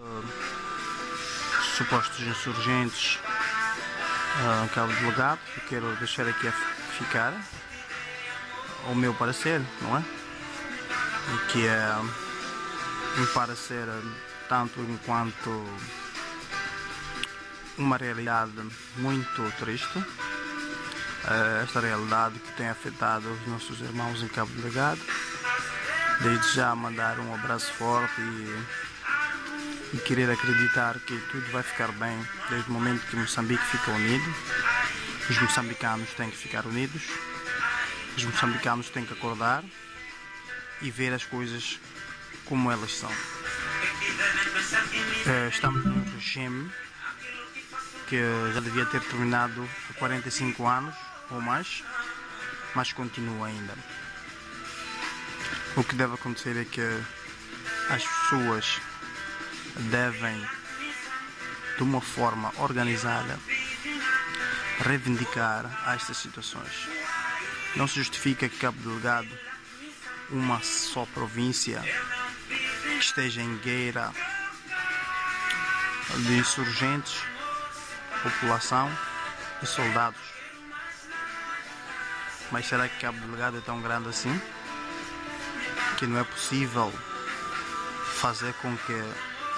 Supostos 1.77 2.25
insurgentes 2.27 3.19
uh, 4.41 4.69
Cabo 4.75 4.93
Delgado, 4.95 5.41
eu 5.57 5.63
quero 5.69 5.97
deixar 5.97 6.27
aqui 6.27 6.49
a 6.49 6.53
ficar 6.53 7.33
ao 8.87 8.95
meu 8.95 9.15
parecer, 9.15 9.61
não 9.81 9.97
é? 9.97 10.03
Que 11.51 11.67
é 11.67 11.97
um 13.19 13.27
parecer 13.35 13.87
tanto 14.49 14.81
enquanto 14.81 15.65
uma 17.79 17.97
realidade 17.97 18.53
muito 18.97 19.53
triste. 19.59 20.05
Esta 21.63 21.81
realidade 21.81 22.39
que 22.39 22.53
tem 22.57 22.69
afetado 22.69 23.31
os 23.31 23.47
nossos 23.47 23.81
irmãos 23.81 24.23
em 24.23 24.29
Cabo 24.29 24.53
Delgado. 24.61 25.01
Desde 26.21 26.55
já 26.55 26.75
mandar 26.75 27.19
um 27.19 27.35
abraço 27.35 27.73
forte 27.75 28.21
e, 28.21 28.65
e 29.95 29.99
querer 29.99 30.31
acreditar 30.31 30.99
que 31.01 31.17
tudo 31.31 31.51
vai 31.51 31.63
ficar 31.63 31.91
bem 31.93 32.19
desde 32.51 32.69
o 32.69 32.73
momento 32.73 33.07
que 33.07 33.17
Moçambique 33.17 33.65
fica 33.67 33.91
unido. 33.93 34.35
Os 35.31 35.41
moçambicanos 35.41 36.11
têm 36.11 36.31
que 36.31 36.37
ficar 36.37 36.67
unidos 36.67 37.03
os 38.17 38.25
moçambicanos 38.25 38.91
têm 38.91 39.05
que 39.05 39.13
acordar 39.13 39.65
e 40.81 40.91
ver 40.91 41.13
as 41.13 41.25
coisas 41.25 41.79
como 42.45 42.71
elas 42.71 42.93
são. 42.93 43.11
Eh, 45.27 45.49
estamos 45.49 45.85
num 45.85 46.03
regime 46.15 46.71
que 48.09 48.21
já 48.53 48.61
devia 48.61 48.85
ter 48.87 49.01
terminado 49.03 49.69
há 49.91 49.95
45 49.95 50.67
anos 50.67 50.95
ou 51.31 51.41
mais, 51.41 51.83
mas 52.75 52.93
continua 52.93 53.47
ainda. 53.47 53.75
O 55.77 55.83
que 55.83 55.95
deve 55.95 56.15
acontecer 56.15 56.57
é 56.57 56.65
que 56.65 56.83
as 57.89 58.05
pessoas 58.05 58.81
devem, 59.91 60.47
de 61.77 61.83
uma 61.83 62.01
forma 62.01 62.53
organizada, 62.59 63.39
reivindicar 64.81 65.65
estas 65.95 66.19
situações. 66.19 67.02
Não 67.77 67.89
se 67.89 67.95
justifica 67.97 68.49
que 68.49 68.59
Cabo 68.59 68.79
Delgado, 68.81 69.29
uma 70.31 70.63
só 70.63 71.07
província, 71.07 71.83
esteja 72.99 73.41
em 73.41 73.57
guerra 73.59 74.13
de 76.19 76.35
insurgentes, 76.35 77.23
população 78.23 78.91
e 79.63 79.67
soldados. 79.67 80.21
Mas 82.51 82.67
será 82.67 82.89
que 82.89 83.01
Cabo 83.01 83.19
Delgado 83.21 83.59
é 83.59 83.61
tão 83.63 83.81
grande 83.81 84.11
assim? 84.11 84.41
Que 85.97 86.07
não 86.07 86.21
é 86.21 86.25
possível 86.25 86.93
fazer 88.21 88.53
com 88.55 88.77
que 88.77 89.03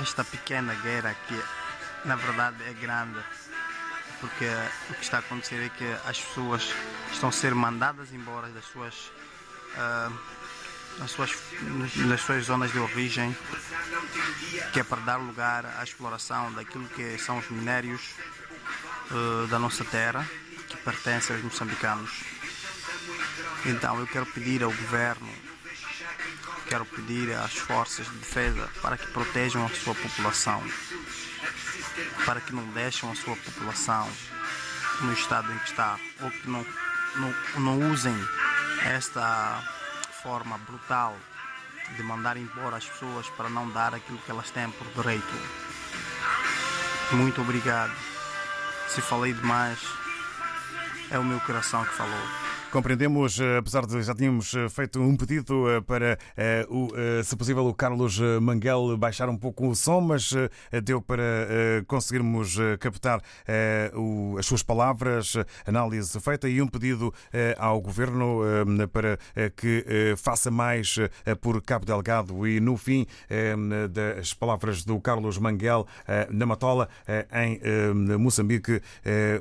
esta 0.00 0.22
pequena 0.22 0.74
guerra, 0.74 1.16
que 1.26 1.42
na 2.04 2.14
verdade 2.16 2.56
é 2.64 2.72
grande, 2.72 3.18
porque 4.20 4.46
o 4.90 4.94
que 4.94 5.02
está 5.02 5.18
a 5.18 5.20
acontecer 5.20 5.62
é 5.64 5.68
que 5.68 5.84
as 6.08 6.20
pessoas 6.20 6.74
estão 7.12 7.28
a 7.28 7.32
ser 7.32 7.54
mandadas 7.54 8.12
embora 8.12 8.48
das 8.48 8.64
suas, 8.64 8.94
uh, 9.74 10.12
das, 10.98 11.10
suas, 11.10 11.30
das 12.08 12.20
suas 12.20 12.44
zonas 12.44 12.72
de 12.72 12.78
origem, 12.78 13.36
que 14.72 14.80
é 14.80 14.84
para 14.84 15.00
dar 15.02 15.16
lugar 15.16 15.66
à 15.78 15.82
exploração 15.82 16.52
daquilo 16.52 16.88
que 16.88 17.18
são 17.18 17.38
os 17.38 17.48
minérios 17.50 18.00
uh, 19.10 19.46
da 19.48 19.58
nossa 19.58 19.84
terra, 19.84 20.28
que 20.68 20.76
pertencem 20.78 21.36
aos 21.36 21.44
moçambicanos. 21.44 22.10
Então 23.66 23.98
eu 23.98 24.06
quero 24.06 24.26
pedir 24.26 24.62
ao 24.62 24.70
governo, 24.70 25.28
quero 26.68 26.84
pedir 26.84 27.32
às 27.32 27.54
forças 27.54 28.06
de 28.06 28.16
defesa 28.18 28.68
para 28.82 28.96
que 28.96 29.06
protejam 29.08 29.64
a 29.64 29.70
sua 29.70 29.94
população 29.94 30.62
para 32.24 32.40
que 32.40 32.54
não 32.54 32.64
deixem 32.72 33.10
a 33.10 33.14
sua 33.14 33.36
população 33.36 34.10
no 35.00 35.12
estado 35.12 35.52
em 35.52 35.58
que 35.58 35.70
está 35.70 35.98
ou 36.22 36.30
que 36.30 36.48
não, 36.48 36.64
não, 37.16 37.34
não 37.60 37.90
usem 37.92 38.16
esta 38.84 39.62
forma 40.22 40.58
brutal 40.58 41.16
de 41.96 42.02
mandar 42.02 42.36
embora 42.36 42.76
as 42.76 42.86
pessoas 42.86 43.28
para 43.30 43.48
não 43.48 43.70
dar 43.70 43.94
aquilo 43.94 44.18
que 44.18 44.30
elas 44.30 44.50
têm 44.50 44.70
por 44.70 44.86
direito. 45.02 45.34
Muito 47.12 47.40
obrigado. 47.40 47.92
Se 48.88 49.00
falei 49.00 49.32
demais, 49.32 49.78
é 51.10 51.18
o 51.18 51.24
meu 51.24 51.40
coração 51.40 51.84
que 51.84 51.94
falou. 51.94 52.43
Compreendemos, 52.74 53.38
eh, 53.38 53.58
apesar 53.58 53.86
de 53.86 54.02
já 54.02 54.12
tínhamos 54.16 54.52
eh, 54.52 54.68
feito 54.68 55.00
um 55.00 55.16
pedido 55.16 55.70
eh, 55.70 55.80
para, 55.80 56.18
se 57.22 57.36
possível, 57.36 57.64
o 57.68 57.72
Carlos 57.72 58.18
Manguel 58.42 58.96
baixar 58.96 59.28
um 59.28 59.36
pouco 59.36 59.68
o 59.68 59.76
som, 59.76 60.00
mas 60.00 60.32
deu 60.82 61.00
para 61.00 61.22
conseguirmos 61.86 62.56
captar 62.80 63.22
as 64.36 64.46
suas 64.46 64.62
palavras, 64.62 65.34
análise 65.64 66.18
feita 66.18 66.48
e 66.48 66.60
um 66.60 66.66
pedido 66.66 67.14
ao 67.58 67.80
Governo 67.80 68.40
para 68.92 69.18
que 69.56 70.14
faça 70.16 70.50
mais 70.50 70.96
por 71.40 71.62
Cabo 71.62 71.86
Delgado 71.86 72.46
e, 72.46 72.58
no 72.60 72.76
fim 72.76 73.06
das 73.90 74.34
palavras 74.34 74.84
do 74.84 75.00
Carlos 75.00 75.38
Manguel 75.38 75.86
na 76.30 76.46
Matola, 76.46 76.88
em 77.32 77.60
Moçambique, 78.18 78.80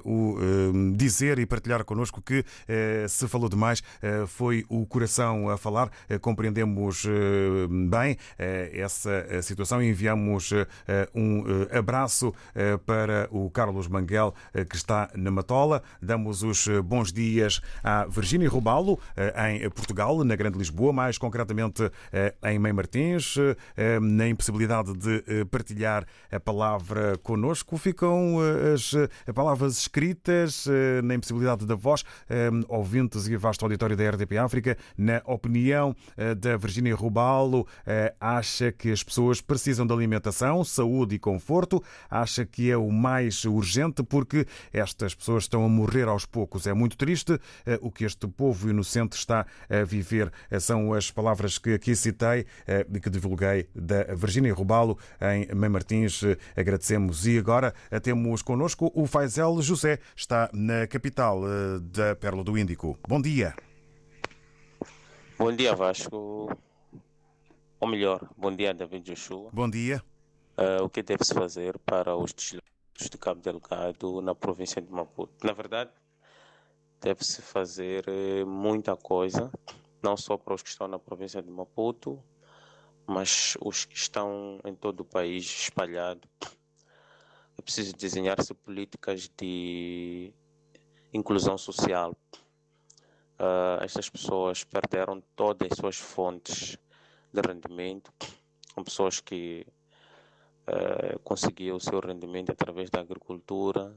o 0.03 0.37
dizer 0.95 1.39
e 1.39 1.45
partilhar 1.45 1.83
connosco 1.83 2.21
que 2.21 2.45
se 3.07 3.22
se 3.23 3.27
falou 3.29 3.47
demais, 3.47 3.81
eh, 4.01 4.25
foi 4.27 4.65
o 4.67 4.85
coração 4.85 5.49
a 5.49 5.57
falar. 5.57 5.89
Eh, 6.09 6.17
compreendemos 6.17 7.05
eh, 7.05 7.67
bem 7.89 8.17
essa 8.37 9.41
situação 9.41 9.81
e 9.81 9.89
enviamos 9.89 10.51
um 11.15 11.43
abraço 11.71 12.33
para 12.85 13.27
o 13.31 13.49
Carlos 13.49 13.87
Manguel, 13.87 14.33
que 14.69 14.75
está 14.75 15.09
na 15.15 15.31
Matola. 15.31 15.81
Damos 16.01 16.43
os 16.43 16.67
bons 16.83 17.11
dias 17.11 17.61
à 17.83 18.05
Virgínia 18.05 18.49
Rubalo, 18.49 18.99
em 19.49 19.69
Portugal, 19.69 20.23
na 20.23 20.35
Grande 20.35 20.57
Lisboa, 20.57 20.91
mais 20.91 21.17
concretamente 21.17 21.89
em 22.43 22.59
Mãe 22.59 22.73
Martins, 22.73 23.35
na 24.01 24.27
impossibilidade 24.27 24.93
de 24.93 25.45
partilhar 25.45 26.05
a 26.31 26.39
palavra 26.39 27.17
conosco. 27.19 27.77
Ficam 27.77 28.37
as 28.73 28.93
palavras 29.33 29.77
escritas 29.77 30.65
na 31.03 31.15
impossibilidade 31.15 31.65
da 31.65 31.75
voz, 31.75 32.03
ouvindo 32.67 33.02
ouvintes 33.03 33.27
e 33.27 33.35
vasto 33.35 33.63
auditório 33.65 33.95
da 33.95 34.09
RDP 34.09 34.37
África, 34.37 34.77
na 34.97 35.21
opinião 35.25 35.95
eh, 36.15 36.33
da 36.33 36.55
Virginia 36.57 36.95
Rubalo, 36.95 37.67
eh, 37.85 38.13
acha 38.19 38.71
que 38.71 38.91
as 38.91 39.03
pessoas 39.03 39.41
precisam 39.41 39.85
de 39.85 39.93
alimentação, 39.93 40.63
saúde 40.63 41.15
e 41.15 41.19
conforto, 41.19 41.83
acha 42.09 42.45
que 42.45 42.71
é 42.71 42.77
o 42.77 42.89
mais 42.91 43.45
urgente 43.45 44.03
porque 44.03 44.45
estas 44.71 45.13
pessoas 45.13 45.43
estão 45.43 45.65
a 45.65 45.69
morrer 45.69 46.07
aos 46.07 46.25
poucos. 46.25 46.65
É 46.65 46.73
muito 46.73 46.97
triste 46.97 47.39
eh, 47.65 47.77
o 47.81 47.91
que 47.91 48.05
este 48.05 48.27
povo 48.27 48.69
inocente 48.69 49.13
está 49.13 49.45
a 49.69 49.83
viver. 49.83 50.31
São 50.59 50.93
as 50.93 51.11
palavras 51.11 51.57
que 51.57 51.73
aqui 51.73 51.95
citei 51.95 52.45
e 52.93 52.99
que 52.99 53.09
divulguei 53.09 53.67
da 53.75 54.03
Virginia 54.15 54.53
Rubalo 54.53 54.97
em 55.21 55.53
Mãe 55.53 55.69
Martins. 55.69 56.21
Agradecemos. 56.55 57.25
E 57.25 57.37
agora 57.37 57.73
temos 58.01 58.41
connosco 58.41 58.91
o 58.95 59.05
Faisal 59.05 59.61
José, 59.61 59.99
está 60.15 60.49
na 60.53 60.87
capital 60.87 61.41
da 61.81 62.15
Pérola 62.15 62.43
do 62.43 62.57
Índico. 62.57 62.92
Bom 63.07 63.21
dia. 63.21 63.55
Bom 65.37 65.55
dia, 65.55 65.75
Vasco. 65.75 66.49
Ou 67.79 67.87
melhor, 67.87 68.29
bom 68.37 68.55
dia, 68.55 68.73
David 68.73 69.11
Joshua. 69.11 69.49
Bom 69.51 69.69
dia. 69.69 70.03
Uh, 70.57 70.83
o 70.83 70.89
que 70.89 71.01
deve-se 71.03 71.33
fazer 71.33 71.77
para 71.79 72.15
os 72.15 72.31
deslocados 72.33 73.09
de 73.09 73.17
Cabo 73.17 73.41
Delgado 73.41 74.21
na 74.21 74.35
província 74.35 74.81
de 74.81 74.91
Maputo? 74.91 75.45
Na 75.45 75.51
verdade, 75.51 75.91
deve-se 77.01 77.41
fazer 77.41 78.05
eh, 78.07 78.45
muita 78.45 78.95
coisa, 78.95 79.51
não 80.01 80.15
só 80.15 80.37
para 80.37 80.53
os 80.53 80.63
que 80.63 80.69
estão 80.69 80.87
na 80.87 80.97
província 80.97 81.41
de 81.41 81.49
Maputo, 81.49 82.23
mas 83.05 83.57
os 83.59 83.83
que 83.83 83.95
estão 83.95 84.59
em 84.63 84.73
todo 84.73 85.01
o 85.01 85.05
país 85.05 85.43
espalhado. 85.43 86.27
É 87.57 87.61
preciso 87.61 87.93
desenhar-se 87.95 88.53
políticas 88.53 89.29
de 89.37 90.33
inclusão 91.13 91.57
social. 91.57 92.15
Uh, 93.43 93.83
estas 93.83 94.09
pessoas 94.09 94.63
perderam 94.63 95.21
todas 95.35 95.69
as 95.69 95.77
suas 95.77 95.97
fontes 95.97 96.77
de 97.33 97.41
rendimento. 97.41 98.09
São 98.73 98.85
pessoas 98.85 99.19
que 99.19 99.67
uh, 100.65 101.19
conseguiam 101.19 101.75
o 101.75 101.79
seu 101.79 101.99
rendimento 101.99 102.53
através 102.53 102.89
da 102.89 103.01
agricultura, 103.01 103.93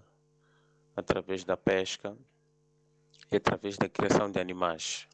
através 0.97 1.45
da 1.45 1.57
pesca 1.57 2.17
e 3.31 3.37
através 3.37 3.79
da 3.79 3.89
criação 3.89 4.29
de 4.29 4.41
animais. 4.41 5.07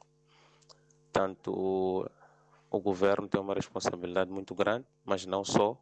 Tanto 1.13 2.11
o 2.71 2.81
governo 2.81 3.29
tem 3.29 3.39
uma 3.39 3.53
responsabilidade 3.53 4.31
muito 4.31 4.55
grande, 4.55 4.87
mas 5.05 5.27
não 5.27 5.45
só. 5.45 5.77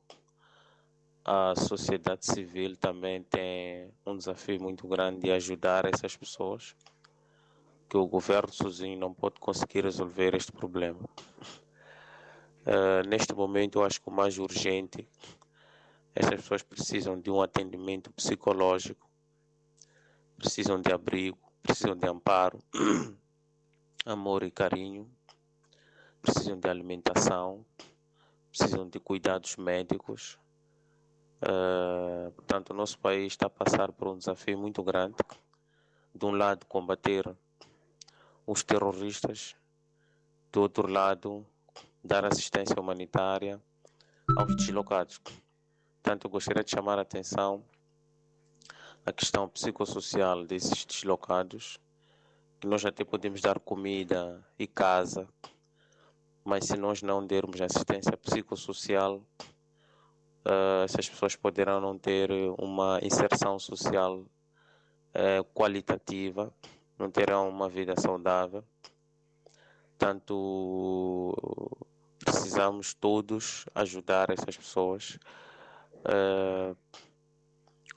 A 1.25 1.55
sociedade 1.55 2.27
civil 2.27 2.77
também 2.77 3.23
tem 3.23 3.93
um 4.05 4.17
desafio 4.17 4.61
muito 4.61 4.89
grande 4.89 5.21
de 5.21 5.31
ajudar 5.31 5.85
essas 5.85 6.17
pessoas, 6.17 6.75
que 7.91 7.97
o 7.97 8.07
governo 8.07 8.53
sozinho 8.53 8.97
não 8.97 9.13
pode 9.13 9.41
conseguir 9.41 9.83
resolver 9.83 10.37
este 10.37 10.53
problema. 10.53 11.01
Uh, 12.65 13.07
neste 13.09 13.35
momento, 13.35 13.81
eu 13.81 13.85
acho 13.85 14.01
que 14.01 14.09
o 14.09 14.13
mais 14.13 14.39
urgente, 14.39 15.09
essas 16.15 16.37
pessoas 16.37 16.63
precisam 16.63 17.21
de 17.21 17.33
um 17.33 17.43
atendimento 17.43 18.13
psicológico, 18.13 19.11
precisam 20.37 20.81
de 20.81 20.93
abrigo, 20.93 21.39
precisam 21.63 21.97
de 21.97 22.07
amparo, 22.07 22.61
amor 24.07 24.45
e 24.45 24.51
carinho 24.53 25.11
precisam 26.23 26.59
de 26.59 26.69
alimentação, 26.69 27.65
precisam 28.51 28.89
de 28.89 29.01
cuidados 29.01 29.57
médicos. 29.57 30.39
Uh, 31.43 32.31
portanto, 32.33 32.71
o 32.71 32.75
nosso 32.75 32.99
país 32.99 33.33
está 33.33 33.47
a 33.47 33.51
passar 33.51 33.91
por 33.93 34.09
um 34.09 34.19
desafio 34.19 34.59
muito 34.59 34.83
grande. 34.83 35.17
De 36.15 36.27
um 36.27 36.33
lado, 36.33 36.67
combater 36.67 37.35
os 38.51 38.65
terroristas, 38.65 39.55
do 40.51 40.63
outro 40.63 40.89
lado, 40.89 41.47
dar 42.03 42.25
assistência 42.25 42.75
humanitária 42.81 43.63
aos 44.37 44.57
deslocados. 44.57 45.19
Portanto, 45.19 46.29
gostaria 46.29 46.65
de 46.65 46.73
chamar 46.73 46.99
a 46.99 47.03
atenção 47.03 47.63
a 49.07 49.13
questão 49.13 49.49
psicossocial 49.49 50.45
desses 50.45 50.85
deslocados, 50.85 51.79
que 52.59 52.67
nós 52.67 52.85
até 52.85 53.05
podemos 53.05 53.41
dar 53.41 53.61
comida 53.61 54.45
e 54.59 54.67
casa, 54.67 55.29
mas 56.45 56.65
se 56.65 56.77
nós 56.77 57.03
não 57.03 57.25
dermos 57.25 57.61
assistência 57.61 58.17
psicossocial, 58.17 59.23
uh, 60.45 60.83
essas 60.85 61.09
pessoas 61.09 61.37
poderão 61.37 61.81
não 61.81 61.97
ter 61.97 62.33
uma 62.59 62.99
inserção 63.01 63.61
social 63.61 64.19
uh, 64.19 65.45
qualitativa, 65.55 66.53
não 67.01 67.11
terão 67.11 67.49
uma 67.49 67.69
vida 67.69 67.95
saudável. 67.99 68.63
Tanto 69.99 71.35
precisamos 72.25 72.95
todos 72.95 73.65
ajudar 73.75 74.31
essas 74.31 74.57
pessoas. 74.57 75.19
Uh, 76.05 76.77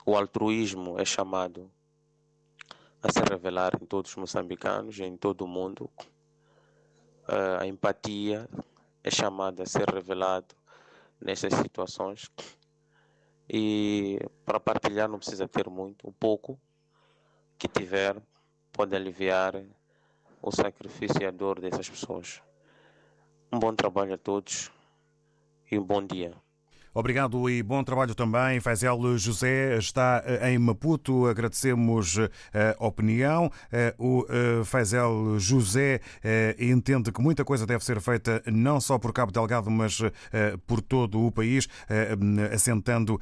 o 0.06 0.16
altruísmo 0.16 0.98
é 0.98 1.04
chamado 1.04 1.70
a 3.02 3.12
se 3.12 3.20
revelar 3.30 3.72
em 3.80 3.86
todos 3.86 4.10
os 4.10 4.16
moçambicanos, 4.16 4.98
em 4.98 5.16
todo 5.16 5.42
o 5.42 5.48
mundo 5.48 5.90
a 7.58 7.66
empatia 7.66 8.48
é 9.02 9.10
chamada 9.10 9.62
a 9.62 9.66
ser 9.66 9.88
revelado 9.88 10.54
nessas 11.20 11.54
situações 11.54 12.30
e 13.48 14.18
para 14.44 14.60
partilhar 14.60 15.08
não 15.08 15.18
precisa 15.18 15.48
ter 15.48 15.68
muito, 15.68 16.06
o 16.08 16.12
pouco 16.12 16.58
que 17.58 17.68
tiver 17.68 18.20
pode 18.74 18.94
aliviar 18.96 19.62
o 20.42 20.50
sacrifício 20.50 21.22
e 21.22 21.24
a 21.24 21.30
dor 21.30 21.60
dessas 21.60 21.88
pessoas. 21.88 22.42
Um 23.52 23.58
bom 23.58 23.72
trabalho 23.72 24.14
a 24.14 24.18
todos 24.18 24.70
e 25.70 25.78
um 25.78 25.82
bom 25.82 26.04
dia. 26.04 26.34
Obrigado 26.96 27.50
e 27.50 27.60
bom 27.60 27.82
trabalho 27.82 28.14
também. 28.14 28.60
Faisel 28.60 29.18
José 29.18 29.76
está 29.78 30.22
eh, 30.24 30.52
em 30.52 30.58
Maputo. 30.58 31.26
Agradecemos 31.26 32.18
eh, 32.18 32.76
a 32.78 32.86
opinião. 32.86 33.50
Eh, 33.72 33.92
o 33.98 34.24
Faisel 34.64 35.36
José 35.40 36.00
entende 36.56 37.10
que 37.10 37.20
muita 37.20 37.44
coisa 37.44 37.66
deve 37.66 37.84
ser 37.84 38.00
feita 38.00 38.40
não 38.46 38.80
só 38.80 38.96
por 38.96 39.12
Cabo 39.12 39.32
Delgado, 39.32 39.70
mas 39.70 39.98
por 40.66 40.80
todo 40.80 41.26
o 41.26 41.32
país, 41.32 41.68
assentando 42.52 43.20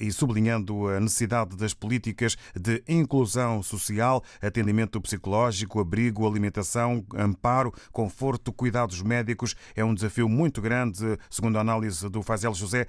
e 0.00 0.10
sublinhando 0.10 0.88
a 0.88 1.00
necessidade 1.00 1.56
das 1.56 1.74
políticas 1.74 2.36
de 2.54 2.82
inclusão 2.88 3.62
social, 3.62 4.22
atendimento 4.40 5.00
psicológico, 5.00 5.80
abrigo, 5.80 6.26
alimentação, 6.26 7.04
amparo, 7.14 7.72
conforto, 7.92 8.52
cuidados 8.52 9.02
médicos. 9.02 9.54
É 9.74 9.84
um 9.84 9.94
desafio 9.94 10.28
muito 10.28 10.60
grande, 10.60 11.18
segundo 11.30 11.58
a 11.58 11.60
análise 11.60 12.08
do 12.08 12.22
Faisel 12.22 12.54
José 12.54 12.86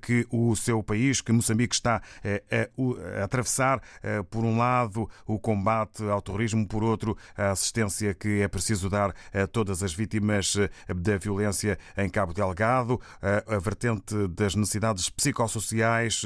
que 0.00 0.26
o 0.30 0.54
seu 0.56 0.82
país, 0.82 1.20
que 1.20 1.32
Moçambique 1.32 1.74
está 1.74 2.02
eh, 2.22 2.42
a, 3.20 3.24
atravessar, 3.24 3.80
eh, 4.02 4.22
por 4.30 4.44
um 4.44 4.58
lado, 4.58 5.08
o 5.26 5.38
combate 5.38 6.02
ao 6.04 6.20
terrorismo, 6.20 6.66
por 6.66 6.82
outro, 6.82 7.16
a 7.36 7.50
assistência 7.50 8.14
que 8.14 8.40
é 8.40 8.48
preciso 8.48 8.88
dar 8.88 9.14
a 9.32 9.46
todas 9.46 9.82
as 9.82 9.92
vítimas 9.92 10.56
eh, 10.56 10.68
da 10.94 11.16
violência 11.16 11.78
em 11.96 12.08
Cabo 12.08 12.32
Delgado, 12.32 13.00
a 13.22 13.58
vertente 13.58 14.28
das 14.28 14.54
necessidades 14.54 15.08
psicossociais 15.10 16.22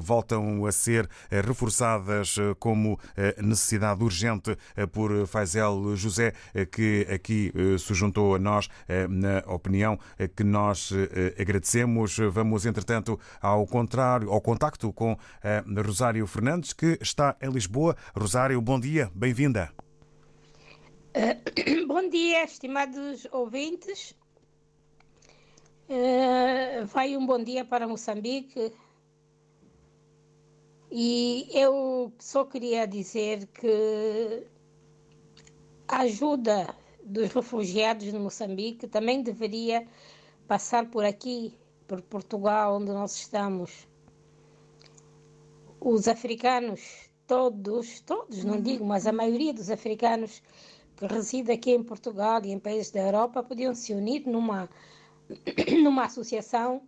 voltam 0.00 0.64
a 0.66 0.72
ser 0.72 1.08
reforçadas 1.30 2.36
como 2.58 2.98
necessidade 3.42 4.02
urgente 4.02 4.56
por 4.92 5.26
Faisel 5.26 5.96
José, 5.96 6.32
que 6.70 7.06
aqui 7.12 7.52
se 7.78 7.94
juntou 7.94 8.34
a 8.34 8.38
nós 8.38 8.68
na 9.08 9.42
opinião 9.52 9.98
que 10.36 10.44
nós 10.44 10.92
agradecemos. 11.38 12.18
Vamos 12.32 12.57
Vamos, 12.58 12.66
entretanto, 12.66 13.20
ao 13.40 13.64
contrário, 13.68 14.32
ao 14.32 14.40
contacto 14.40 14.92
com 14.92 15.16
eh, 15.44 15.62
Rosário 15.80 16.26
Fernandes, 16.26 16.72
que 16.72 16.98
está 17.00 17.36
em 17.40 17.48
Lisboa. 17.48 17.96
Rosário, 18.16 18.60
bom 18.60 18.80
dia, 18.80 19.12
bem-vinda. 19.14 19.72
Uh, 21.14 21.86
bom 21.86 22.08
dia, 22.08 22.42
estimados 22.42 23.28
ouvintes. 23.30 24.12
Uh, 25.88 26.84
vai 26.86 27.16
um 27.16 27.24
bom 27.24 27.40
dia 27.40 27.64
para 27.64 27.86
Moçambique. 27.86 28.72
E 30.90 31.48
eu 31.52 32.12
só 32.18 32.44
queria 32.44 32.88
dizer 32.88 33.46
que 33.54 34.42
a 35.86 35.98
ajuda 36.00 36.74
dos 37.04 37.32
refugiados 37.32 38.12
no 38.12 38.18
Moçambique 38.18 38.88
também 38.88 39.22
deveria 39.22 39.86
passar 40.48 40.86
por 40.86 41.04
aqui 41.04 41.56
por 41.88 42.02
Portugal, 42.02 42.76
onde 42.76 42.92
nós 42.92 43.16
estamos, 43.16 43.88
os 45.80 46.06
africanos, 46.06 47.10
todos, 47.26 48.00
todos, 48.00 48.44
não 48.44 48.60
digo, 48.60 48.84
mas 48.84 49.06
a 49.06 49.12
maioria 49.12 49.54
dos 49.54 49.70
africanos 49.70 50.42
que 50.96 51.06
residem 51.06 51.56
aqui 51.56 51.70
em 51.70 51.82
Portugal 51.82 52.44
e 52.44 52.50
em 52.50 52.58
países 52.58 52.90
da 52.90 53.00
Europa 53.00 53.42
podiam 53.42 53.74
se 53.74 53.94
unir 53.94 54.26
numa, 54.26 54.68
numa 55.82 56.04
associação 56.04 56.82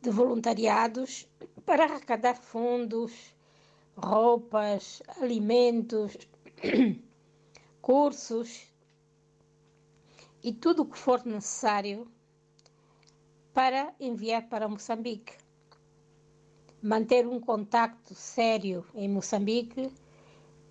de 0.00 0.10
voluntariados 0.10 1.28
para 1.66 1.84
arrecadar 1.84 2.36
fundos, 2.36 3.34
roupas, 3.96 5.02
alimentos, 5.20 6.16
cursos 7.82 8.72
e 10.40 10.52
tudo 10.52 10.82
o 10.82 10.86
que 10.86 10.96
for 10.96 11.24
necessário 11.26 12.06
para 13.58 13.92
enviar 13.98 14.48
para 14.48 14.68
Moçambique. 14.68 15.32
Manter 16.80 17.26
um 17.26 17.40
contacto 17.40 18.14
sério 18.14 18.86
em 18.94 19.08
Moçambique, 19.08 19.92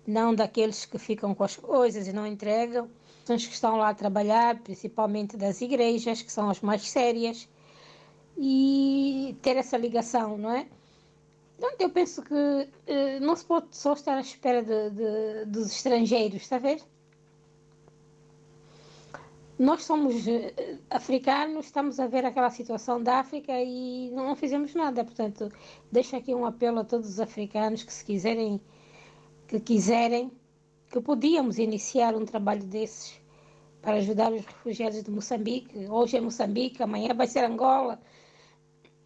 não 0.06 0.34
daqueles 0.34 0.86
que 0.86 0.98
ficam 0.98 1.34
com 1.34 1.44
as 1.44 1.54
coisas 1.54 2.08
e 2.08 2.14
não 2.14 2.26
entregam, 2.26 2.88
são 3.26 3.36
os 3.36 3.46
que 3.46 3.52
estão 3.52 3.76
lá 3.76 3.90
a 3.90 3.94
trabalhar, 3.94 4.58
principalmente 4.60 5.36
das 5.36 5.60
igrejas, 5.60 6.22
que 6.22 6.32
são 6.32 6.48
as 6.48 6.62
mais 6.62 6.88
sérias, 6.88 7.46
e 8.38 9.36
ter 9.42 9.58
essa 9.58 9.76
ligação, 9.76 10.38
não 10.38 10.50
é? 10.50 10.66
Então, 11.58 11.70
eu 11.78 11.90
penso 11.90 12.22
que 12.22 12.70
eh, 12.86 13.20
não 13.20 13.36
se 13.36 13.44
pode 13.44 13.76
só 13.76 13.92
estar 13.92 14.16
à 14.16 14.22
espera 14.22 14.62
de, 14.62 14.90
de, 14.92 15.44
dos 15.44 15.72
estrangeiros, 15.72 16.40
está 16.40 16.56
a 16.56 16.60
ver? 16.60 16.80
Nós 19.58 19.84
somos 19.84 20.26
eh, 20.28 20.78
africanos, 20.88 21.66
estamos 21.66 21.98
a 21.98 22.06
ver 22.06 22.24
aquela 22.24 22.50
situação 22.50 23.02
da 23.02 23.18
África 23.18 23.52
e 23.60 24.10
não 24.12 24.36
fizemos 24.36 24.72
nada. 24.74 25.04
Portanto, 25.04 25.50
deixo 25.90 26.14
aqui 26.14 26.34
um 26.34 26.46
apelo 26.46 26.78
a 26.80 26.84
todos 26.84 27.08
os 27.08 27.20
africanos 27.20 27.82
que 27.82 27.92
se 27.92 28.04
quiserem, 28.04 28.60
que 29.48 29.58
quiserem 29.58 30.30
que 30.90 31.00
podíamos 31.00 31.58
iniciar 31.58 32.14
um 32.14 32.24
trabalho 32.24 32.64
desses 32.64 33.20
para 33.82 33.96
ajudar 33.96 34.32
os 34.32 34.44
refugiados 34.44 35.02
de 35.02 35.10
Moçambique. 35.10 35.86
Hoje 35.88 36.16
é 36.16 36.20
Moçambique, 36.20 36.82
amanhã 36.82 37.12
vai 37.14 37.26
ser 37.26 37.44
Angola, 37.44 38.00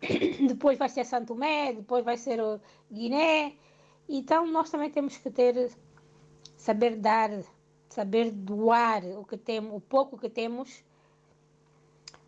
depois 0.46 0.78
vai 0.78 0.88
ser 0.88 1.04
Santo 1.04 1.28
Tomé, 1.28 1.72
depois 1.72 2.04
vai 2.04 2.18
ser 2.18 2.40
Guiné. 2.90 3.54
Então 4.08 4.46
nós 4.46 4.70
também 4.70 4.90
temos 4.90 5.16
que 5.16 5.30
ter 5.30 5.70
saber 6.56 6.96
dar, 6.96 7.30
saber 7.92 8.30
doar 8.30 9.04
o 9.18 9.24
que 9.24 9.36
temos, 9.36 9.76
o 9.76 9.80
pouco 9.80 10.18
que 10.18 10.28
temos. 10.28 10.82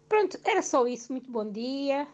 Pronto, 0.09 0.39
era 0.45 0.63
só 0.63 0.87
isso. 0.87 1.13
Muito 1.13 1.31
bom 1.31 1.51
dia 1.51 2.07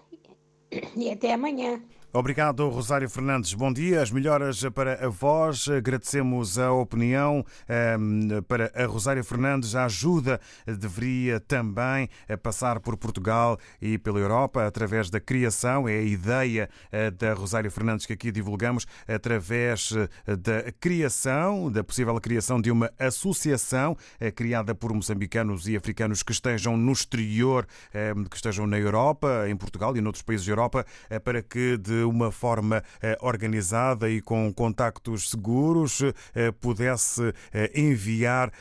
e 0.97 1.11
até 1.11 1.33
amanhã. 1.33 1.83
Obrigado, 2.13 2.69
Rosário 2.69 3.09
Fernandes. 3.09 3.55
Bom 3.55 3.73
dia, 3.73 4.03
as 4.03 4.11
melhoras 4.11 4.65
para 4.75 5.07
a 5.07 5.09
voz. 5.09 5.69
Agradecemos 5.69 6.59
a 6.59 6.73
opinião 6.73 7.45
ehm, 7.69 8.43
para 8.49 8.73
a 8.75 8.85
Rosário 8.85 9.23
Fernandes. 9.23 9.77
A 9.77 9.85
ajuda 9.85 10.41
deveria 10.67 11.39
também 11.39 12.09
passar 12.43 12.81
por 12.81 12.97
Portugal 12.97 13.57
e 13.81 13.97
pela 13.97 14.19
Europa 14.19 14.67
através 14.67 15.09
da 15.09 15.21
criação. 15.21 15.89
É 15.89 15.99
a 15.99 16.03
ideia 16.03 16.69
eh, 16.91 17.13
da 17.13 17.33
Rosário 17.33 17.71
Fernandes 17.71 18.07
que 18.07 18.13
aqui 18.13 18.33
divulgamos 18.33 18.89
através 19.07 19.93
eh, 19.93 20.35
da 20.35 20.73
criação, 20.81 21.71
da 21.71 21.85
possível 21.85 22.21
criação 22.21 22.61
de 22.61 22.73
uma 22.73 22.91
associação 22.99 23.97
eh, 24.19 24.33
criada 24.33 24.75
por 24.75 24.93
moçambicanos 24.93 25.69
e 25.69 25.77
africanos 25.77 26.25
que 26.25 26.33
estejam 26.33 26.77
no 26.77 26.91
exterior, 26.91 27.69
ehm, 27.95 28.25
que 28.25 28.35
estejam 28.35 28.67
na 28.67 28.81
Europa, 28.81 29.49
em 29.49 29.57
Portugal 29.57 29.97
e 29.97 30.01
noutros 30.01 30.23
países 30.25 30.45
da 30.45 30.51
Europa, 30.51 30.85
para 31.23 31.41
que 31.41 31.79
de 31.79 32.00
uma 32.05 32.31
forma 32.31 32.83
eh, 33.03 33.19
organizada 33.21 34.09
e 34.09 34.21
com 34.21 34.53
contactos 34.53 35.31
seguros 35.31 36.03
eh, 36.35 36.51
pudesse 36.53 37.35
eh, 37.53 37.71
enviar 37.75 38.53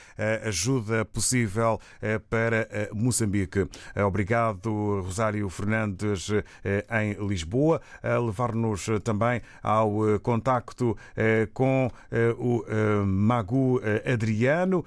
ajuda 0.43 1.05
possível 1.05 1.79
para 2.29 2.67
Moçambique. 2.93 3.67
Obrigado, 4.05 5.01
Rosário 5.01 5.49
Fernandes, 5.49 6.29
em 6.91 7.27
Lisboa, 7.27 7.81
a 8.03 8.17
levar-nos 8.17 8.87
também 9.03 9.41
ao 9.61 10.19
contacto 10.21 10.97
com 11.53 11.89
o 12.37 12.63
Magu 13.05 13.81
Adriano, 14.05 14.85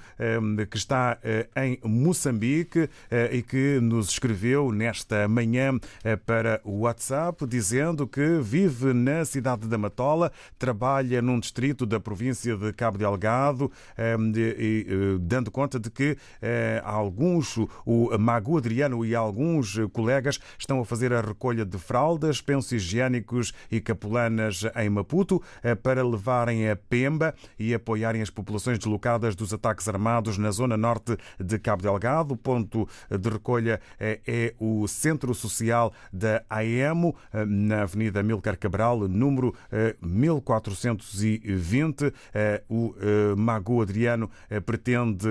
que 0.70 0.76
está 0.76 1.18
em 1.57 1.78
Moçambique 1.82 2.88
e 3.30 3.42
que 3.42 3.80
nos 3.80 4.11
escreveu 4.11 4.70
nesta 4.70 5.26
manhã 5.28 5.78
para 6.26 6.61
o 6.64 6.80
WhatsApp 6.80 7.46
dizendo 7.46 8.07
que 8.07 8.38
vive 8.43 8.93
na 8.93 9.24
cidade 9.24 9.68
da 9.68 9.78
Matola, 9.78 10.32
trabalha 10.59 11.22
num 11.22 11.38
distrito 11.38 11.86
da 11.86 12.01
província 12.01 12.57
de 12.57 12.72
Cabo 12.72 12.99
Delgado, 12.99 13.70
ehm, 13.97 14.32
eh, 14.36 14.84
dando 15.20 15.51
conta 15.51 15.78
de 15.78 15.90
que 15.90 16.16
eh, 16.40 16.82
alguns, 16.84 17.57
o 17.86 18.16
Mago 18.18 18.59
Adriano 18.59 19.05
e 19.05 19.14
alguns 19.14 19.78
colegas 19.93 20.38
estão 20.59 20.80
a 20.80 20.84
fazer 20.84 21.12
a 21.12 21.20
recolha 21.20 21.64
de 21.64 21.78
fraldas, 21.78 22.40
pensos 22.40 22.72
higiênicos 22.72 23.53
e 23.70 23.80
capulanas 23.80 24.64
em 24.76 24.90
Maputo 24.90 25.43
eh, 25.62 25.74
para 25.74 26.05
levarem 26.05 26.68
a 26.68 26.76
Pemba 26.76 27.34
e 27.59 27.72
apoiarem 27.72 28.22
as 28.22 28.30
populações 28.30 28.78
deslocadas 28.78 29.34
dos 29.34 29.53
ataques 29.55 29.88
armados 29.88 30.36
na 30.38 30.51
zona 30.51 30.76
norte 30.76 31.16
de 31.38 31.59
Cabo 31.59 31.82
Delgado. 31.82 32.34
O 32.34 32.36
ponto 32.36 32.88
de 33.11 33.28
recolha 33.28 33.80
é 34.01 34.55
o 34.59 34.86
Centro 34.88 35.34
Social 35.34 35.93
da 36.12 36.43
AEMO, 36.49 37.14
na 37.47 37.82
Avenida 37.82 38.22
Amilcar 38.33 38.57
Cabral, 38.57 39.07
número 39.09 39.55
1420. 40.01 42.07
Eh, 42.07 42.12
eh, 42.35 42.62
o 42.68 42.95
eh, 42.99 43.35
Mago 43.37 43.83
Adriano 43.83 44.30
pretende 44.64 45.28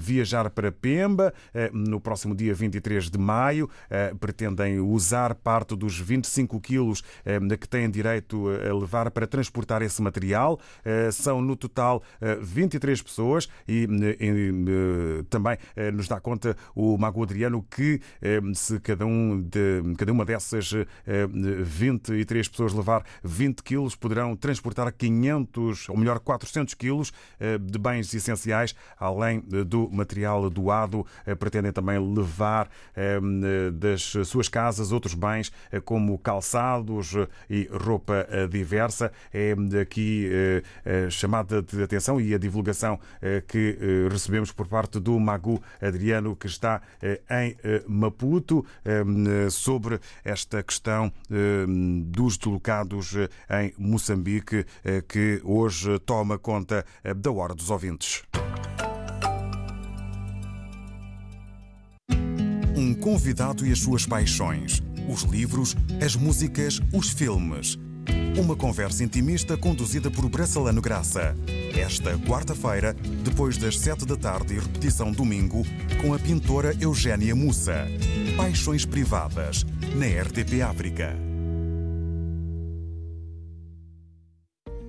viajar 0.00 0.50
para 0.50 0.72
Pemba 0.72 1.32
no 1.72 2.00
próximo 2.00 2.34
dia 2.34 2.54
23 2.54 3.10
de 3.10 3.18
maio. 3.18 3.68
Pretendem 4.18 4.80
usar 4.80 5.34
parte 5.34 5.76
dos 5.76 5.98
25 5.98 6.58
quilos 6.60 7.02
que 7.60 7.68
têm 7.68 7.90
direito 7.90 8.48
a 8.48 8.74
levar 8.74 9.10
para 9.10 9.26
transportar 9.26 9.82
esse 9.82 10.00
material. 10.02 10.58
São 11.12 11.40
no 11.40 11.56
total 11.56 12.02
23 12.40 13.02
pessoas 13.02 13.48
e, 13.68 13.86
também 15.28 15.58
nos 15.92 16.08
dá 16.08 16.20
conta 16.20 16.56
o 16.74 16.96
Mago 16.98 17.22
Adriano 17.22 17.64
que 17.70 18.00
se 18.54 18.80
cada, 18.80 19.06
um 19.06 19.40
de, 19.40 19.82
cada 19.96 20.12
uma 20.12 20.24
dessas 20.24 20.72
20 21.06 22.15
três 22.24 22.48
pessoas 22.48 22.72
levar 22.72 23.04
20 23.22 23.62
quilos, 23.62 23.94
poderão 23.94 24.36
transportar 24.36 24.92
500, 24.92 25.88
ou 25.88 25.96
melhor, 25.96 26.18
400 26.20 26.74
quilos 26.74 27.12
eh, 27.38 27.58
de 27.58 27.78
bens 27.78 28.12
essenciais, 28.14 28.74
além 28.98 29.42
eh, 29.52 29.64
do 29.64 29.88
material 29.90 30.48
doado. 30.50 31.06
Eh, 31.26 31.34
pretendem 31.34 31.72
também 31.72 31.98
levar 31.98 32.68
das 33.72 34.02
suas 34.24 34.48
casas 34.48 34.92
outros 34.92 35.14
bens, 35.14 35.52
como 35.84 36.18
calçados 36.18 37.12
e 37.48 37.68
roupa 37.70 38.26
diversa. 38.50 39.12
É 39.32 39.54
aqui 39.80 40.28
a 40.84 41.10
chamada 41.10 41.62
de 41.62 41.82
atenção 41.82 42.20
e 42.20 42.34
a 42.34 42.38
divulgação 42.38 42.98
que 43.48 43.78
recebemos 44.10 44.52
por 44.52 44.66
parte 44.66 44.98
do 44.98 45.18
Magu 45.18 45.62
Adriano, 45.80 46.34
que 46.34 46.46
está 46.46 46.80
em 47.30 47.56
Maputo, 47.86 48.64
sobre 49.50 50.00
esta 50.24 50.62
questão 50.62 51.12
dos 52.06 52.38
deslocados 52.38 53.14
eh, 53.14 53.28
em 53.64 53.74
Moçambique, 53.76 54.64
eh, 54.84 55.02
que 55.06 55.40
hoje 55.44 55.98
toma 56.00 56.38
conta 56.38 56.84
eh, 57.02 57.12
da 57.12 57.30
Hora 57.30 57.54
dos 57.54 57.70
Ouvintes. 57.70 58.22
Um 62.76 62.94
convidado 62.94 63.66
e 63.66 63.72
as 63.72 63.80
suas 63.80 64.06
paixões. 64.06 64.82
Os 65.08 65.22
livros, 65.22 65.76
as 66.04 66.14
músicas, 66.14 66.80
os 66.92 67.10
filmes. 67.10 67.78
Uma 68.38 68.54
conversa 68.54 69.02
intimista 69.02 69.56
conduzida 69.56 70.10
por 70.10 70.28
Bracelano 70.28 70.82
Graça. 70.82 71.34
Esta 71.74 72.18
quarta-feira, 72.18 72.94
depois 73.24 73.56
das 73.56 73.78
sete 73.78 74.04
da 74.04 74.16
tarde 74.16 74.54
e 74.54 74.58
repetição 74.58 75.10
domingo, 75.10 75.62
com 76.02 76.12
a 76.12 76.18
pintora 76.18 76.76
Eugénia 76.78 77.34
Mussa. 77.34 77.86
Paixões 78.36 78.84
Privadas, 78.84 79.64
na 79.94 80.06
RTP 80.22 80.60
África. 80.62 81.25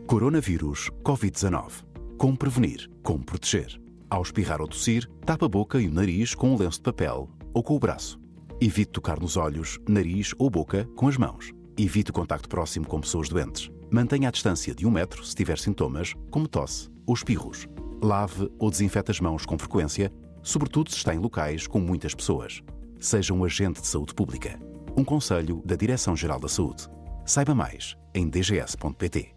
Coronavírus 0.07 0.89
Covid-19. 1.03 1.83
Como 2.17 2.37
prevenir? 2.37 2.89
Como 3.03 3.25
proteger? 3.25 3.77
Ao 4.09 4.21
espirrar 4.21 4.61
ou 4.61 4.67
tossir, 4.67 5.05
tapa 5.25 5.47
a 5.47 5.49
boca 5.49 5.81
e 5.81 5.87
o 5.89 5.93
nariz 5.93 6.33
com 6.33 6.53
um 6.53 6.57
lenço 6.57 6.77
de 6.77 6.83
papel 6.83 7.29
ou 7.53 7.61
com 7.61 7.75
o 7.75 7.79
braço. 7.79 8.17
Evite 8.61 8.93
tocar 8.93 9.19
nos 9.19 9.35
olhos, 9.35 9.77
nariz 9.85 10.33
ou 10.39 10.49
boca 10.49 10.87
com 10.95 11.09
as 11.09 11.17
mãos. 11.17 11.51
Evite 11.77 12.11
o 12.11 12.13
contacto 12.13 12.47
próximo 12.47 12.87
com 12.87 13.01
pessoas 13.01 13.27
doentes. 13.27 13.69
Mantenha 13.91 14.29
a 14.29 14.31
distância 14.31 14.73
de 14.73 14.87
um 14.87 14.91
metro 14.91 15.25
se 15.25 15.35
tiver 15.35 15.59
sintomas, 15.59 16.13
como 16.31 16.47
tosse 16.47 16.89
ou 17.05 17.13
espirros. 17.13 17.67
Lave 18.01 18.49
ou 18.57 18.71
desinfete 18.71 19.11
as 19.11 19.19
mãos 19.19 19.45
com 19.45 19.59
frequência, 19.59 20.09
sobretudo 20.41 20.89
se 20.89 20.95
está 20.95 21.13
em 21.13 21.19
locais 21.19 21.67
com 21.67 21.81
muitas 21.81 22.15
pessoas. 22.15 22.63
Seja 22.97 23.33
um 23.33 23.43
agente 23.43 23.81
de 23.81 23.87
saúde 23.87 24.15
pública. 24.15 24.57
Um 24.95 25.03
conselho 25.03 25.61
da 25.65 25.75
Direção-Geral 25.75 26.39
da 26.39 26.47
Saúde. 26.47 26.87
Saiba 27.25 27.53
mais 27.53 27.97
em 28.15 28.29
dgs.pt. 28.29 29.36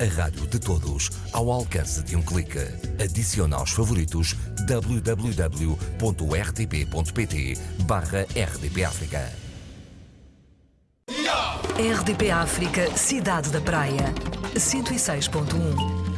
a 0.00 0.04
rádio 0.04 0.46
de 0.46 0.58
todos, 0.58 1.10
ao 1.32 1.50
alcance 1.50 2.02
de 2.02 2.14
um 2.16 2.22
clique. 2.22 2.58
Adicione 3.02 3.54
aos 3.54 3.70
favoritos 3.70 4.34
www.rtp.pt 4.66 5.58
barra 7.84 8.22
RDP 8.22 8.84
África. 8.84 9.32
RDP 11.78 12.30
África, 12.30 12.96
Cidade 12.96 13.50
da 13.50 13.60
Praia, 13.60 14.12
106.1. 14.54 16.08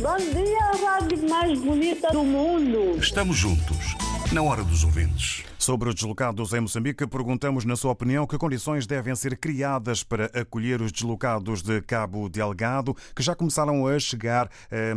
Bom 0.00 0.16
dia, 0.16 0.64
a 0.64 0.76
rádio 0.76 1.28
mais 1.28 1.58
bonita 1.60 2.10
do 2.12 2.24
mundo. 2.24 2.98
Estamos 2.98 3.36
juntos, 3.36 3.96
na 4.32 4.42
hora 4.42 4.62
dos 4.64 4.84
ouvintes. 4.84 5.37
Sobre 5.68 5.90
os 5.90 5.94
deslocados 5.94 6.54
em 6.54 6.60
Moçambique, 6.60 7.06
perguntamos, 7.06 7.66
na 7.66 7.76
sua 7.76 7.92
opinião, 7.92 8.26
que 8.26 8.38
condições 8.38 8.86
devem 8.86 9.14
ser 9.14 9.36
criadas 9.36 10.02
para 10.02 10.24
acolher 10.32 10.80
os 10.80 10.90
deslocados 10.90 11.60
de 11.60 11.82
Cabo 11.82 12.26
Delgado, 12.26 12.96
que 13.14 13.22
já 13.22 13.34
começaram 13.34 13.86
a 13.86 13.98
chegar 13.98 14.48
eh, 14.70 14.94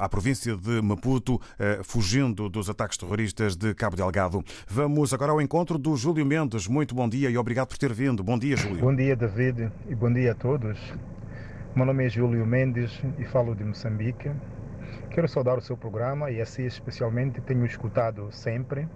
à 0.00 0.08
província 0.08 0.56
de 0.56 0.82
Maputo, 0.82 1.40
eh, 1.60 1.78
fugindo 1.84 2.48
dos 2.48 2.68
ataques 2.68 2.98
terroristas 2.98 3.54
de 3.54 3.72
Cabo 3.72 3.94
Delgado. 3.94 4.42
Vamos 4.66 5.14
agora 5.14 5.30
ao 5.30 5.40
encontro 5.40 5.78
do 5.78 5.94
Júlio 5.94 6.26
Mendes. 6.26 6.66
Muito 6.66 6.92
bom 6.92 7.08
dia 7.08 7.30
e 7.30 7.38
obrigado 7.38 7.68
por 7.68 7.78
ter 7.78 7.92
vindo. 7.92 8.24
Bom 8.24 8.36
dia, 8.36 8.56
Júlio. 8.56 8.80
Bom 8.80 8.96
dia, 8.96 9.14
David, 9.14 9.70
e 9.88 9.94
bom 9.94 10.12
dia 10.12 10.32
a 10.32 10.34
todos. 10.34 10.76
Meu 11.76 11.86
nome 11.86 12.04
é 12.04 12.08
Júlio 12.08 12.44
Mendes 12.44 13.00
e 13.16 13.24
falo 13.24 13.54
de 13.54 13.62
Moçambique. 13.62 14.28
Quero 15.08 15.28
saudar 15.28 15.56
o 15.56 15.60
seu 15.60 15.76
programa 15.76 16.32
e 16.32 16.40
assim 16.40 16.64
especialmente 16.64 17.40
tenho 17.40 17.64
escutado 17.64 18.28
sempre 18.32 18.88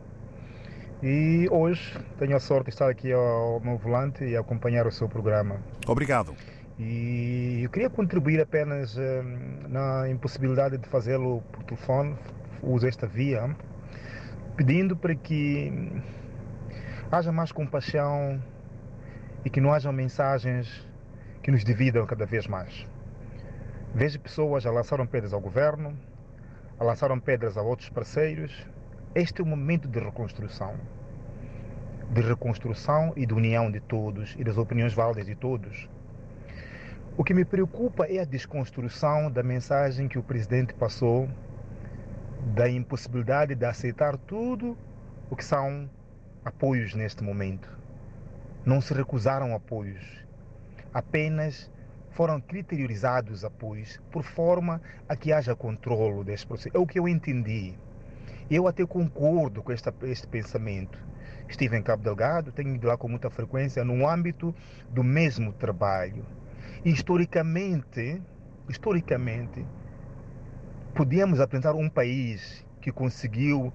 e 1.03 1.48
hoje 1.51 1.98
tenho 2.18 2.36
a 2.36 2.40
sorte 2.40 2.64
de 2.64 2.70
estar 2.70 2.88
aqui 2.88 3.12
ao 3.12 3.61
meu 3.61 3.78
volante 3.78 4.24
e 4.24 4.36
acompanhar 4.36 4.86
o 4.86 4.92
seu 4.92 5.09
programa. 5.09 5.57
Obrigado. 5.86 6.34
E 6.78 7.61
eu 7.62 7.70
queria 7.70 7.90
contribuir 7.90 8.40
apenas 8.40 8.96
eh, 8.96 9.22
na 9.68 10.09
impossibilidade 10.09 10.78
de 10.78 10.88
fazê-lo 10.88 11.42
por 11.53 11.62
telefone, 11.64 12.16
uso 12.62 12.86
esta 12.86 13.07
via, 13.07 13.55
pedindo 14.57 14.96
para 14.96 15.14
que 15.14 15.90
haja 17.11 17.32
mais 17.32 17.53
compaixão 17.53 18.42
e 19.44 19.51
que 19.51 19.61
não 19.61 19.72
hajam 19.72 19.92
mensagens 19.92 20.86
que 21.42 21.51
nos 21.51 21.64
dividam 21.64 22.07
cada 22.07 22.26
vez 22.26 22.46
mais. 22.46 22.86
Vejo 23.94 24.20
pessoas 24.20 24.66
a 24.66 24.70
lançaram 24.70 25.07
pedras 25.07 25.32
ao 25.32 25.40
governo, 25.40 25.98
a 26.78 26.84
lançaram 26.84 27.18
pedras 27.18 27.57
a 27.57 27.62
outros 27.62 27.88
parceiros, 27.88 28.66
este 29.14 29.40
é 29.40 29.44
o 29.44 29.46
momento 29.46 29.88
de 29.88 29.98
reconstrução. 29.98 30.74
De 32.12 32.20
reconstrução 32.20 33.12
e 33.16 33.26
de 33.26 33.34
união 33.34 33.70
de 33.70 33.80
todos 33.80 34.36
e 34.38 34.44
das 34.44 34.56
opiniões 34.56 34.94
válidas 34.94 35.26
de 35.26 35.34
todos. 35.34 35.88
O 37.16 37.24
que 37.24 37.34
me 37.34 37.44
preocupa 37.44 38.06
é 38.06 38.20
a 38.20 38.24
desconstrução 38.24 39.30
da 39.30 39.42
mensagem 39.42 40.06
que 40.06 40.18
o 40.18 40.22
presidente 40.22 40.72
passou 40.74 41.28
da 42.54 42.68
impossibilidade 42.70 43.54
de 43.54 43.64
aceitar 43.64 44.16
tudo 44.16 44.78
o 45.28 45.34
que 45.34 45.44
são 45.44 45.90
apoios 46.44 46.94
neste 46.94 47.24
momento. 47.24 47.68
Não 48.64 48.80
se 48.80 48.94
recusaram 48.94 49.54
apoios, 49.54 50.24
apenas 50.94 51.70
foram 52.11 52.40
criteriorizados 52.40 53.44
apoios 53.44 54.00
por 54.11 54.22
forma 54.22 54.80
a 55.08 55.16
que 55.16 55.32
haja 55.32 55.56
controlo 55.56 56.22
deste 56.22 56.46
processo. 56.46 56.76
É 56.76 56.78
o 56.78 56.86
que 56.86 56.98
eu 56.98 57.08
entendi. 57.08 57.76
Eu 58.51 58.66
até 58.66 58.84
concordo 58.84 59.62
com 59.62 59.70
esta, 59.70 59.94
este 60.03 60.26
pensamento. 60.26 60.98
Estive 61.48 61.76
em 61.76 61.82
Cabo 61.82 62.03
Delgado, 62.03 62.51
tenho 62.51 62.74
ido 62.74 62.88
lá 62.88 62.96
com 62.96 63.09
muita 63.09 63.30
frequência 63.30 63.84
no 63.84 64.09
âmbito 64.09 64.53
do 64.88 65.05
mesmo 65.05 65.53
trabalho. 65.53 66.26
Historicamente, 66.84 68.20
historicamente, 68.68 69.64
podíamos 70.96 71.38
apresentar 71.38 71.76
um 71.76 71.88
país 71.88 72.66
que 72.80 72.90
conseguiu 72.90 73.72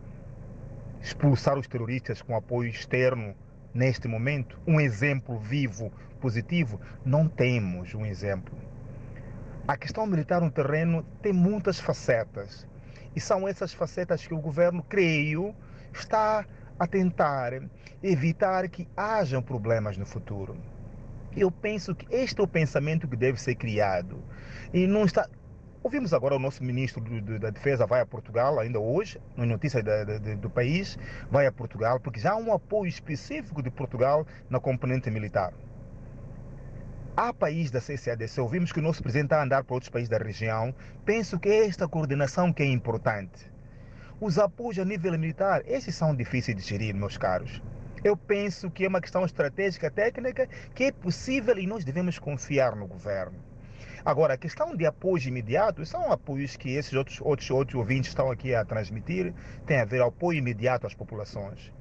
expulsar 1.01 1.57
os 1.57 1.67
terroristas 1.67 2.21
com 2.21 2.35
apoio 2.35 2.69
externo 2.69 3.33
neste 3.73 4.09
momento, 4.09 4.59
um 4.67 4.79
exemplo 4.81 5.39
vivo, 5.39 5.89
positivo, 6.19 6.81
não 7.05 7.29
temos 7.29 7.93
um 7.93 8.05
exemplo. 8.05 8.57
A 9.65 9.77
questão 9.77 10.05
militar 10.05 10.41
no 10.41 10.51
terreno 10.51 11.05
tem 11.21 11.31
muitas 11.31 11.79
facetas. 11.79 12.67
E 13.15 13.19
são 13.21 13.47
essas 13.47 13.73
facetas 13.73 14.25
que 14.25 14.33
o 14.33 14.39
governo, 14.39 14.83
creio, 14.83 15.55
está 15.93 16.45
a 16.77 16.85
tentar 16.85 17.53
evitar 18.03 18.67
que 18.69 18.87
hajam 18.95 19.41
problemas 19.41 19.97
no 19.97 20.05
futuro. 20.05 20.57
Eu 21.35 21.49
penso 21.49 21.95
que 21.95 22.05
este 22.13 22.39
é 22.39 22.43
o 22.43 22.47
pensamento 22.47 23.07
que 23.07 23.15
deve 23.15 23.39
ser 23.39 23.55
criado. 23.55 24.23
E 24.73 24.87
não 24.87 25.05
está. 25.05 25.27
Ouvimos 25.83 26.13
agora 26.13 26.35
o 26.35 26.39
nosso 26.39 26.63
ministro 26.63 27.01
da 27.39 27.51
Defesa 27.51 27.85
vai 27.85 28.01
a 28.01 28.05
Portugal, 28.05 28.59
ainda 28.59 28.79
hoje, 28.79 29.21
nas 29.37 29.47
notícias 29.47 29.83
do 30.39 30.49
país, 30.49 30.97
vai 31.29 31.45
a 31.45 31.51
Portugal, 31.51 31.99
porque 31.99 32.19
já 32.19 32.31
há 32.31 32.35
um 32.35 32.51
apoio 32.51 32.89
específico 32.89 33.61
de 33.61 33.69
Portugal 33.69 34.25
na 34.49 34.59
componente 34.59 35.11
militar. 35.11 35.53
Há 37.17 37.31
países 37.31 37.71
da 37.71 37.79
CCADC, 37.79 38.41
ouvimos 38.41 38.73
que 38.73 38.79
o 38.79 38.81
nosso 38.81 39.01
presidente 39.01 39.27
está 39.27 39.39
a 39.39 39.43
andar 39.45 39.63
para 39.63 39.73
outros 39.73 39.89
países 39.89 40.09
da 40.09 40.17
região. 40.17 40.75
Penso 41.05 41.39
que 41.39 41.47
é 41.47 41.65
esta 41.65 41.87
coordenação 41.87 42.51
que 42.51 42.61
é 42.61 42.65
importante. 42.65 43.49
Os 44.19 44.37
apoios 44.37 44.77
a 44.79 44.83
nível 44.83 45.17
militar, 45.17 45.61
esses 45.65 45.95
são 45.95 46.13
difíceis 46.13 46.57
de 46.57 46.63
gerir, 46.63 46.93
meus 46.93 47.17
caros. 47.17 47.61
Eu 48.03 48.17
penso 48.17 48.69
que 48.69 48.83
é 48.83 48.89
uma 48.89 48.99
questão 48.99 49.23
estratégica, 49.23 49.89
técnica, 49.89 50.49
que 50.73 50.83
é 50.83 50.91
possível 50.91 51.57
e 51.57 51.65
nós 51.65 51.85
devemos 51.85 52.19
confiar 52.19 52.75
no 52.75 52.85
governo. 52.85 53.39
Agora, 54.03 54.33
a 54.33 54.37
questão 54.37 54.75
de 54.75 54.85
apoio 54.85 55.25
imediato, 55.29 55.85
são 55.85 56.11
apoios 56.11 56.57
que 56.57 56.75
esses 56.75 56.91
outros, 56.91 57.21
outros, 57.21 57.49
outros 57.49 57.75
ouvintes 57.75 58.09
estão 58.09 58.29
aqui 58.29 58.53
a 58.53 58.65
transmitir, 58.65 59.33
tem 59.65 59.79
a 59.79 59.85
ver 59.85 60.01
apoio 60.01 60.39
imediato 60.39 60.85
às 60.85 60.93
populações. 60.93 61.71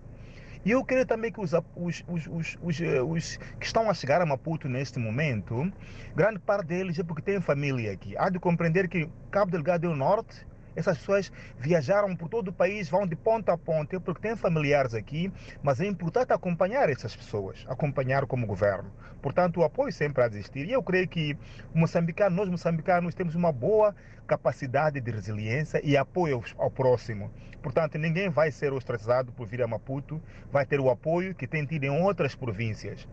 E 0.64 0.70
eu 0.70 0.82
queria 0.82 1.04
também 1.04 1.30
que 1.30 1.40
os, 1.40 1.52
os, 1.52 2.02
os, 2.08 2.56
os, 2.62 3.36
que 3.60 3.66
estão 3.66 3.90
a 3.90 3.94
chegar 3.94 4.22
a 4.22 4.26
Maputo 4.26 4.66
neste 4.66 4.98
momento, 4.98 5.70
grande 6.16 6.38
parte 6.38 6.68
deles 6.68 6.98
é 6.98 7.02
porque 7.02 7.20
têm 7.20 7.40
família 7.40 7.92
aqui. 7.92 8.16
Há 8.16 8.30
de 8.30 8.38
compreender 8.38 8.88
que 8.88 9.08
Cabo 9.30 9.50
Delgado 9.50 9.86
é 9.86 9.90
o 9.90 9.94
norte, 9.94 10.46
essas 10.76 10.98
pessoas 10.98 11.32
viajaram 11.58 12.14
por 12.16 12.28
todo 12.28 12.48
o 12.48 12.52
país, 12.52 12.88
vão 12.88 13.06
de 13.06 13.16
ponta 13.16 13.52
a 13.52 13.58
ponta, 13.58 13.98
porque 14.00 14.20
têm 14.20 14.36
familiares 14.36 14.94
aqui, 14.94 15.32
mas 15.62 15.80
é 15.80 15.86
importante 15.86 16.32
acompanhar 16.32 16.88
essas 16.88 17.14
pessoas, 17.14 17.64
acompanhar 17.68 18.26
como 18.26 18.46
governo. 18.46 18.90
Portanto, 19.22 19.60
o 19.60 19.64
apoio 19.64 19.90
sempre 19.92 20.22
a 20.22 20.26
existir. 20.26 20.66
E 20.66 20.72
eu 20.72 20.82
creio 20.82 21.08
que 21.08 21.36
moçambicano, 21.72 22.36
nós 22.36 22.48
moçambicanos 22.48 23.14
temos 23.14 23.34
uma 23.34 23.50
boa 23.50 23.94
capacidade 24.26 25.00
de 25.00 25.10
resiliência 25.10 25.80
e 25.84 25.96
apoio 25.96 26.42
ao, 26.58 26.70
próximo. 26.70 27.30
Portanto, 27.62 27.96
ninguém 27.96 28.28
vai 28.28 28.50
ser 28.50 28.72
ostracizado 28.72 29.32
por 29.32 29.46
vir 29.46 29.62
a 29.62 29.66
Maputo, 29.66 30.20
vai 30.50 30.66
ter 30.66 30.80
o 30.80 30.90
apoio 30.90 31.34
que 31.34 31.46
tem 31.46 31.64
tido 31.64 31.84
em 31.84 32.02
outras 32.02 32.34
províncias. 32.34 33.06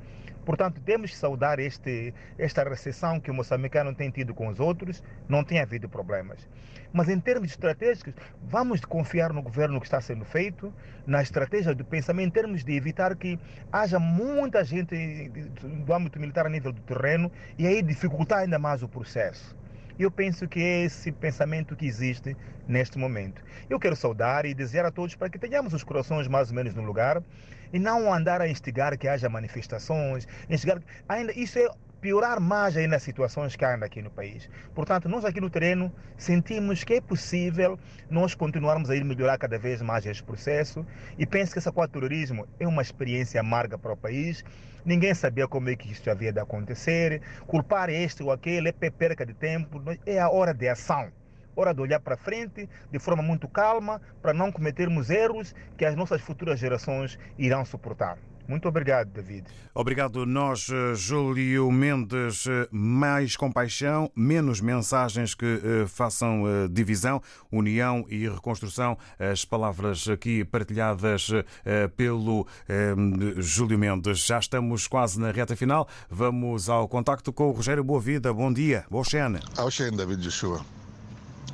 Portanto, 0.46 0.82
temos 0.82 1.12
que 1.12 1.18
saudar 1.18 1.60
este, 1.60 2.14
esta 2.38 2.64
recessão 2.64 3.20
que 3.20 3.30
o 3.30 3.34
moçambicano 3.34 3.94
tem 3.94 4.10
tido 4.10 4.34
com 4.34 4.48
os 4.48 4.60
outros, 4.60 5.04
não 5.30 5.44
tem 5.44 5.60
havido 5.60 5.88
problemas. 5.88 6.48
Mas 6.92 7.08
em 7.10 7.20
termos 7.20 7.52
estratégicos, 7.52 8.14
vamos 8.44 8.84
confiar 8.84 9.32
no 9.32 9.42
governo 9.42 9.80
que 9.80 9.86
está 9.86 10.02
sendo 10.02 10.26
feito, 10.26 10.74
na 11.06 11.22
estratégia 11.22 11.74
do 11.74 11.86
pensamento, 11.86 12.28
em 12.28 12.32
termos 12.32 12.64
de 12.64 12.76
evitar 12.76 13.16
que 13.16 13.40
haja 13.72 14.00
muita 14.00 14.64
gente 14.64 15.30
do 15.86 15.94
âmbito 15.94 16.20
militar 16.20 16.46
a 16.46 16.50
nível 16.50 16.72
do 16.72 16.82
terreno 16.82 17.32
e 17.58 17.66
aí 17.68 17.82
dificultar 17.82 18.40
ainda 18.40 18.60
mais 18.60 18.84
o 18.84 18.90
processo. 18.90 19.56
Eu 20.00 20.10
penso 20.10 20.48
que 20.48 20.60
é 20.60 20.84
esse 20.86 21.12
pensamento 21.12 21.76
que 21.76 21.86
existe 21.86 22.36
neste 22.68 22.98
momento. 22.98 23.44
Eu 23.70 23.80
quero 23.80 23.96
saudar 23.96 24.46
e 24.46 24.54
desejar 24.54 24.86
a 24.86 24.92
todos 24.92 25.16
para 25.16 25.30
que 25.30 25.38
tenhamos 25.38 25.74
os 25.74 25.84
corações 25.84 26.28
mais 26.28 26.50
ou 26.50 26.56
menos 26.56 26.74
no 26.74 26.82
lugar 26.82 27.22
e 27.74 27.80
não 27.80 28.14
andar 28.14 28.42
a 28.42 28.48
instigar 28.48 28.98
que 28.98 29.08
haja 29.08 29.30
manifestações, 29.30 30.28
instigar 30.50 30.82
ainda 31.08 31.32
isso 31.34 31.60
é 31.60 31.70
piorar 32.02 32.40
mais 32.40 32.76
ainda 32.76 32.96
as 32.96 33.04
situações 33.04 33.56
que 33.56 33.64
há 33.64 33.76
aqui 33.76 34.02
no 34.02 34.10
país. 34.10 34.50
Portanto, 34.74 35.08
nós 35.08 35.24
aqui 35.24 35.40
no 35.40 35.50
terreno 35.50 35.94
sentimos 36.18 36.84
que 36.84 36.96
é 36.96 37.02
possível 37.02 37.80
nós 38.10 38.34
continuarmos 38.34 38.90
a 38.90 38.96
ir 38.96 39.06
melhorar 39.06 39.38
cada 39.38 39.58
vez 39.60 39.82
mais 39.84 40.06
este 40.06 40.24
processo 40.24 40.86
e 41.18 41.28
penso 41.28 41.54
que 41.54 41.60
esse 41.60 41.70
terrorismo 41.92 42.48
é 42.60 42.68
uma 42.68 42.82
experiência 42.82 43.40
amarga 43.40 43.78
para 43.78 43.94
o 43.94 43.98
país. 43.98 44.44
Ninguém 44.84 45.14
sabia 45.14 45.48
como 45.48 45.70
é 45.70 45.76
que 45.76 45.92
isto 45.92 46.10
havia 46.10 46.34
de 46.34 46.40
acontecer. 46.40 47.22
Culpar 47.46 47.90
este 47.90 48.24
ou 48.24 48.32
aquele 48.32 48.70
é 48.70 48.90
perca 48.90 49.24
de 49.24 49.36
tempo. 49.36 49.80
É 50.06 50.20
a 50.20 50.30
hora 50.30 50.56
de 50.56 50.68
ação 50.68 51.12
hora 51.56 51.74
de 51.74 51.82
olhar 51.82 52.00
para 52.00 52.18
frente 52.18 52.70
de 52.92 53.00
forma 53.00 53.24
muito 53.24 53.48
calma 53.48 54.02
para 54.22 54.34
não 54.34 54.52
cometermos 54.52 55.10
erros 55.10 55.54
que 55.78 55.86
as 55.86 55.96
nossas 55.96 56.22
futuras 56.22 56.60
gerações 56.60 57.18
irão 57.38 57.66
suportar. 57.66 58.18
Muito 58.52 58.68
obrigado, 58.68 59.10
David. 59.10 59.46
Obrigado 59.74 60.26
nós, 60.26 60.68
eh, 60.70 60.94
Júlio 60.94 61.72
Mendes. 61.72 62.46
Eh, 62.48 62.68
mais 62.70 63.38
compaixão, 63.38 64.12
menos 64.14 64.60
mensagens 64.60 65.34
que 65.34 65.46
eh, 65.46 65.88
façam 65.88 66.44
divisão, 66.70 67.22
união 67.50 68.06
e 68.10 68.28
reconstrução. 68.28 68.98
As 69.18 69.46
palavras 69.46 70.08
aqui 70.10 70.44
partilhadas 70.44 71.30
pelo 71.96 72.46
Júlio 73.38 73.78
Mendes. 73.78 74.26
Já 74.26 74.40
estamos 74.40 74.88
quase 74.88 75.20
na 75.20 75.32
reta 75.32 75.56
final. 75.56 75.88
Vamos 76.10 76.70
ao 76.70 76.88
contacto 76.88 77.32
com 77.32 77.46
o 77.50 77.52
Rogério 77.52 77.84
Boa 77.84 78.02
Vida. 78.02 78.34
Bom 78.34 78.52
dia. 78.52 78.86
Boa 78.90 79.02
Oxena. 79.02 79.40
Oxena, 79.58 79.98
David 79.98 80.22
Joshua. 80.22 80.81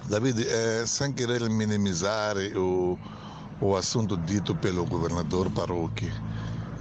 David, 0.10 0.48
sem 0.88 1.12
querer 1.12 1.50
minimizar 1.50 2.38
o, 2.56 2.98
o 3.60 3.76
assunto 3.76 4.16
dito 4.16 4.56
pelo 4.56 4.86
governador 4.86 5.50
Parouque, 5.52 6.10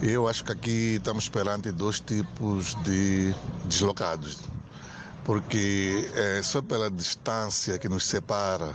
eu 0.00 0.28
acho 0.28 0.44
que 0.44 0.52
aqui 0.52 0.94
estamos 0.96 1.28
perante 1.28 1.72
dois 1.72 1.98
tipos 1.98 2.76
de 2.84 3.34
deslocados, 3.64 4.38
porque 5.24 6.08
é, 6.14 6.40
só 6.40 6.62
pela 6.62 6.88
distância 6.88 7.76
que 7.78 7.88
nos 7.88 8.04
separa 8.04 8.72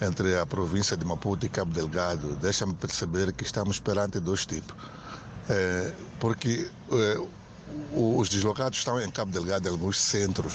entre 0.00 0.38
a 0.38 0.46
província 0.46 0.96
de 0.96 1.04
Maputo 1.04 1.44
e 1.44 1.48
Cabo 1.48 1.72
Delgado, 1.72 2.36
deixa-me 2.36 2.74
perceber 2.74 3.32
que 3.32 3.42
estamos 3.42 3.80
perante 3.80 4.20
dois 4.20 4.46
tipos. 4.46 4.76
É, 5.48 5.92
porque 6.20 6.70
é, 6.92 7.26
os 7.92 8.28
deslocados 8.28 8.78
estão 8.78 9.00
em 9.00 9.10
Cabo 9.10 9.32
Delgado, 9.32 9.66
em 9.66 9.72
alguns 9.72 9.98
centros 9.98 10.54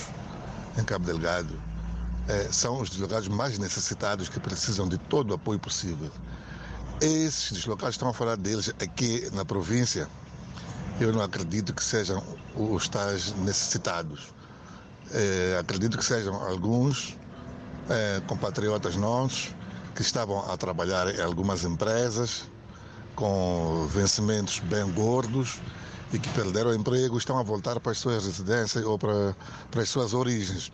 em 0.77 0.83
Cabo 0.85 1.05
Delgado, 1.05 1.66
é, 2.27 2.51
são 2.51 2.81
os 2.81 2.89
deslocados 2.89 3.27
mais 3.27 3.57
necessitados 3.57 4.29
que 4.29 4.39
precisam 4.39 4.87
de 4.87 4.97
todo 4.97 5.31
o 5.31 5.33
apoio 5.33 5.59
possível. 5.59 6.11
Esses 7.01 7.51
deslocados, 7.51 7.95
estão 7.95 8.09
a 8.09 8.13
falar 8.13 8.37
deles 8.37 8.69
aqui 8.81 9.29
na 9.33 9.45
província, 9.45 10.07
eu 10.99 11.13
não 11.13 11.21
acredito 11.21 11.73
que 11.73 11.83
sejam 11.83 12.23
os 12.55 12.89
tais 12.89 13.33
necessitados. 13.35 14.33
É, 15.11 15.57
acredito 15.59 15.97
que 15.97 16.03
sejam 16.03 16.35
alguns 16.35 17.15
é, 17.89 18.21
compatriotas 18.27 18.95
nossos 18.95 19.55
que 19.95 20.01
estavam 20.01 20.39
a 20.51 20.57
trabalhar 20.57 21.13
em 21.13 21.21
algumas 21.21 21.63
empresas 21.63 22.43
com 23.15 23.87
vencimentos 23.91 24.59
bem 24.59 24.91
gordos 24.91 25.59
e 26.13 26.19
que 26.19 26.29
perderam 26.29 26.71
o 26.71 26.73
emprego 26.73 27.17
estão 27.17 27.37
a 27.37 27.43
voltar 27.43 27.79
para 27.79 27.91
as 27.91 27.97
suas 27.97 28.25
residências 28.25 28.83
ou 28.85 28.97
para, 28.97 29.35
para 29.71 29.81
as 29.81 29.89
suas 29.89 30.13
origens. 30.13 30.71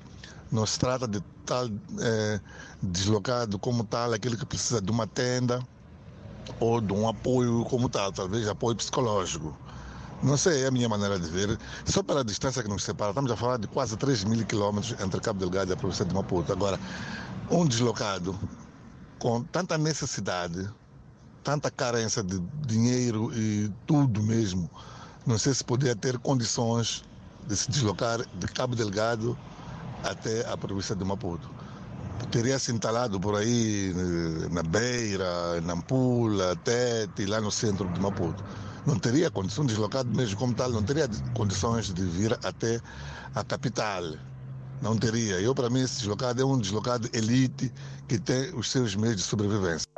Não 0.54 0.68
se 0.68 0.78
trata 0.78 1.08
de 1.08 1.20
tal 1.48 1.66
é, 2.00 2.40
deslocado 2.80 3.58
como 3.58 3.84
tal, 3.84 4.14
aquele 4.14 4.38
que 4.38 4.46
precisa 4.46 4.80
de 4.80 4.92
uma 4.92 5.08
tenda 5.08 5.60
ou 6.60 6.80
de 6.80 6.94
um 6.94 7.10
apoio 7.10 7.66
como 7.66 7.90
tal, 7.90 8.12
talvez 8.12 8.48
apoio 8.48 8.76
psicológico. 8.76 9.58
Não 10.22 10.38
sei, 10.38 10.62
é 10.62 10.68
a 10.68 10.72
minha 10.72 10.88
maneira 10.88 11.18
de 11.20 11.28
ver. 11.28 11.58
Só 11.86 12.04
pela 12.04 12.24
distância 12.24 12.62
que 12.62 12.70
nos 12.70 12.84
separa, 12.84 13.10
estamos 13.10 13.32
a 13.32 13.36
falar 13.36 13.58
de 13.58 13.68
quase 13.68 13.98
3 13.98 14.26
mil 14.26 14.46
quilômetros 14.46 14.96
entre 15.02 15.20
Cabo 15.20 15.40
Delgado 15.40 15.72
e 15.72 15.74
a 15.74 15.76
província 15.76 16.06
de 16.06 16.14
Maputo. 16.14 16.52
Agora, 16.52 16.80
um 17.50 17.66
deslocado 17.66 18.40
com 19.18 19.42
tanta 19.42 19.76
necessidade, 19.76 20.70
tanta 21.44 21.72
carência 21.72 22.22
de 22.22 22.40
dinheiro 22.68 23.32
e 23.34 23.72
tudo 23.88 24.22
mesmo, 24.22 24.70
não 25.26 25.40
sei 25.40 25.52
se 25.52 25.64
poderia 25.64 25.96
ter 25.96 26.20
condições 26.20 27.04
de 27.48 27.58
se 27.58 27.72
deslocar 27.72 28.20
de 28.36 28.48
Cabo 28.50 28.76
Delgado 28.76 29.36
até 30.04 30.48
a 30.50 30.58
província 30.58 30.96
de 30.96 31.04
Maputo. 31.04 31.50
Teria 32.32 32.58
se 32.58 32.72
instalado 32.72 33.20
por 33.20 33.36
aí 33.36 33.94
eh, 33.96 34.50
na 34.50 34.64
Beira, 34.64 35.62
Nampula, 35.62 36.56
Tete, 36.58 37.26
lá 37.26 37.42
no 37.42 37.52
centro 37.52 37.88
de 37.90 38.00
Maputo 38.00 38.44
não 38.86 39.00
teria 39.00 39.32
condição, 39.32 39.66
deslocado 39.66 40.10
mesmo 40.16 40.38
como 40.38 40.54
tal, 40.54 40.70
não 40.72 40.84
teria 40.84 41.08
condições 41.34 41.94
de 41.94 42.04
vir 42.04 42.34
até 42.44 42.82
a 43.34 43.44
capital. 43.44 44.04
Não 44.82 44.98
teria. 44.98 45.40
Eu, 45.40 45.56
para 45.56 45.70
mim, 45.70 45.82
esse 45.82 46.00
deslocado 46.00 46.42
é 46.42 46.46
um 46.46 46.58
deslocado 46.58 47.10
elite 47.14 47.72
que 48.08 48.20
tem 48.20 48.54
os 48.54 48.70
seus 48.70 48.96
meios 48.96 49.16
de 49.16 49.22
sobrevivência. 49.22 49.93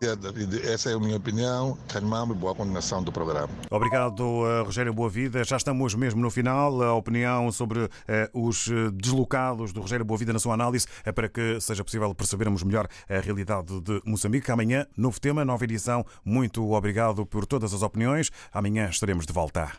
David, 0.00 0.66
essa 0.66 0.90
é 0.90 0.94
a 0.94 0.98
minha 0.98 1.18
opinião. 1.18 1.76
Canmamo 1.86 2.32
e 2.32 2.36
boa 2.36 2.54
continuação 2.54 3.02
do 3.02 3.12
programa. 3.12 3.50
Obrigado, 3.70 4.20
uh, 4.20 4.64
Rogério 4.64 4.94
Boavida. 4.94 5.44
Já 5.44 5.58
estamos 5.58 5.94
mesmo 5.94 6.22
no 6.22 6.30
final. 6.30 6.82
A 6.82 6.94
opinião 6.94 7.52
sobre 7.52 7.80
uh, 7.80 7.90
os 8.32 8.68
eh, 8.68 8.90
deslocados 8.94 9.74
do 9.74 9.82
Rogério 9.82 10.02
Boavida 10.02 10.32
na 10.32 10.38
sua 10.38 10.54
análise 10.54 10.86
é 11.04 11.12
para 11.12 11.28
que 11.28 11.60
seja 11.60 11.84
possível 11.84 12.14
percebermos 12.14 12.62
melhor 12.62 12.88
a 13.10 13.20
realidade 13.20 13.78
de 13.82 14.00
Moçambique. 14.06 14.50
Amanhã, 14.50 14.86
novo 14.96 15.20
tema, 15.20 15.44
nova 15.44 15.64
edição. 15.64 16.02
Muito 16.24 16.72
obrigado 16.72 17.26
por 17.26 17.44
todas 17.44 17.74
as 17.74 17.82
opiniões. 17.82 18.30
Amanhã 18.54 18.88
estaremos 18.88 19.26
de 19.26 19.34
volta. 19.34 19.70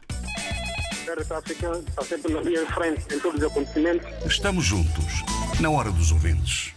Está 1.17 2.03
sempre 2.03 2.32
na 2.32 2.43
minha 2.43 2.65
frente 2.67 3.03
em 3.11 3.19
todos 3.19 3.41
os 3.41 3.47
acontecimentos. 3.47 4.07
Estamos 4.24 4.65
juntos, 4.65 5.24
na 5.59 5.72
hora 5.72 5.91
dos 5.91 6.11
ouvintes. 6.11 6.69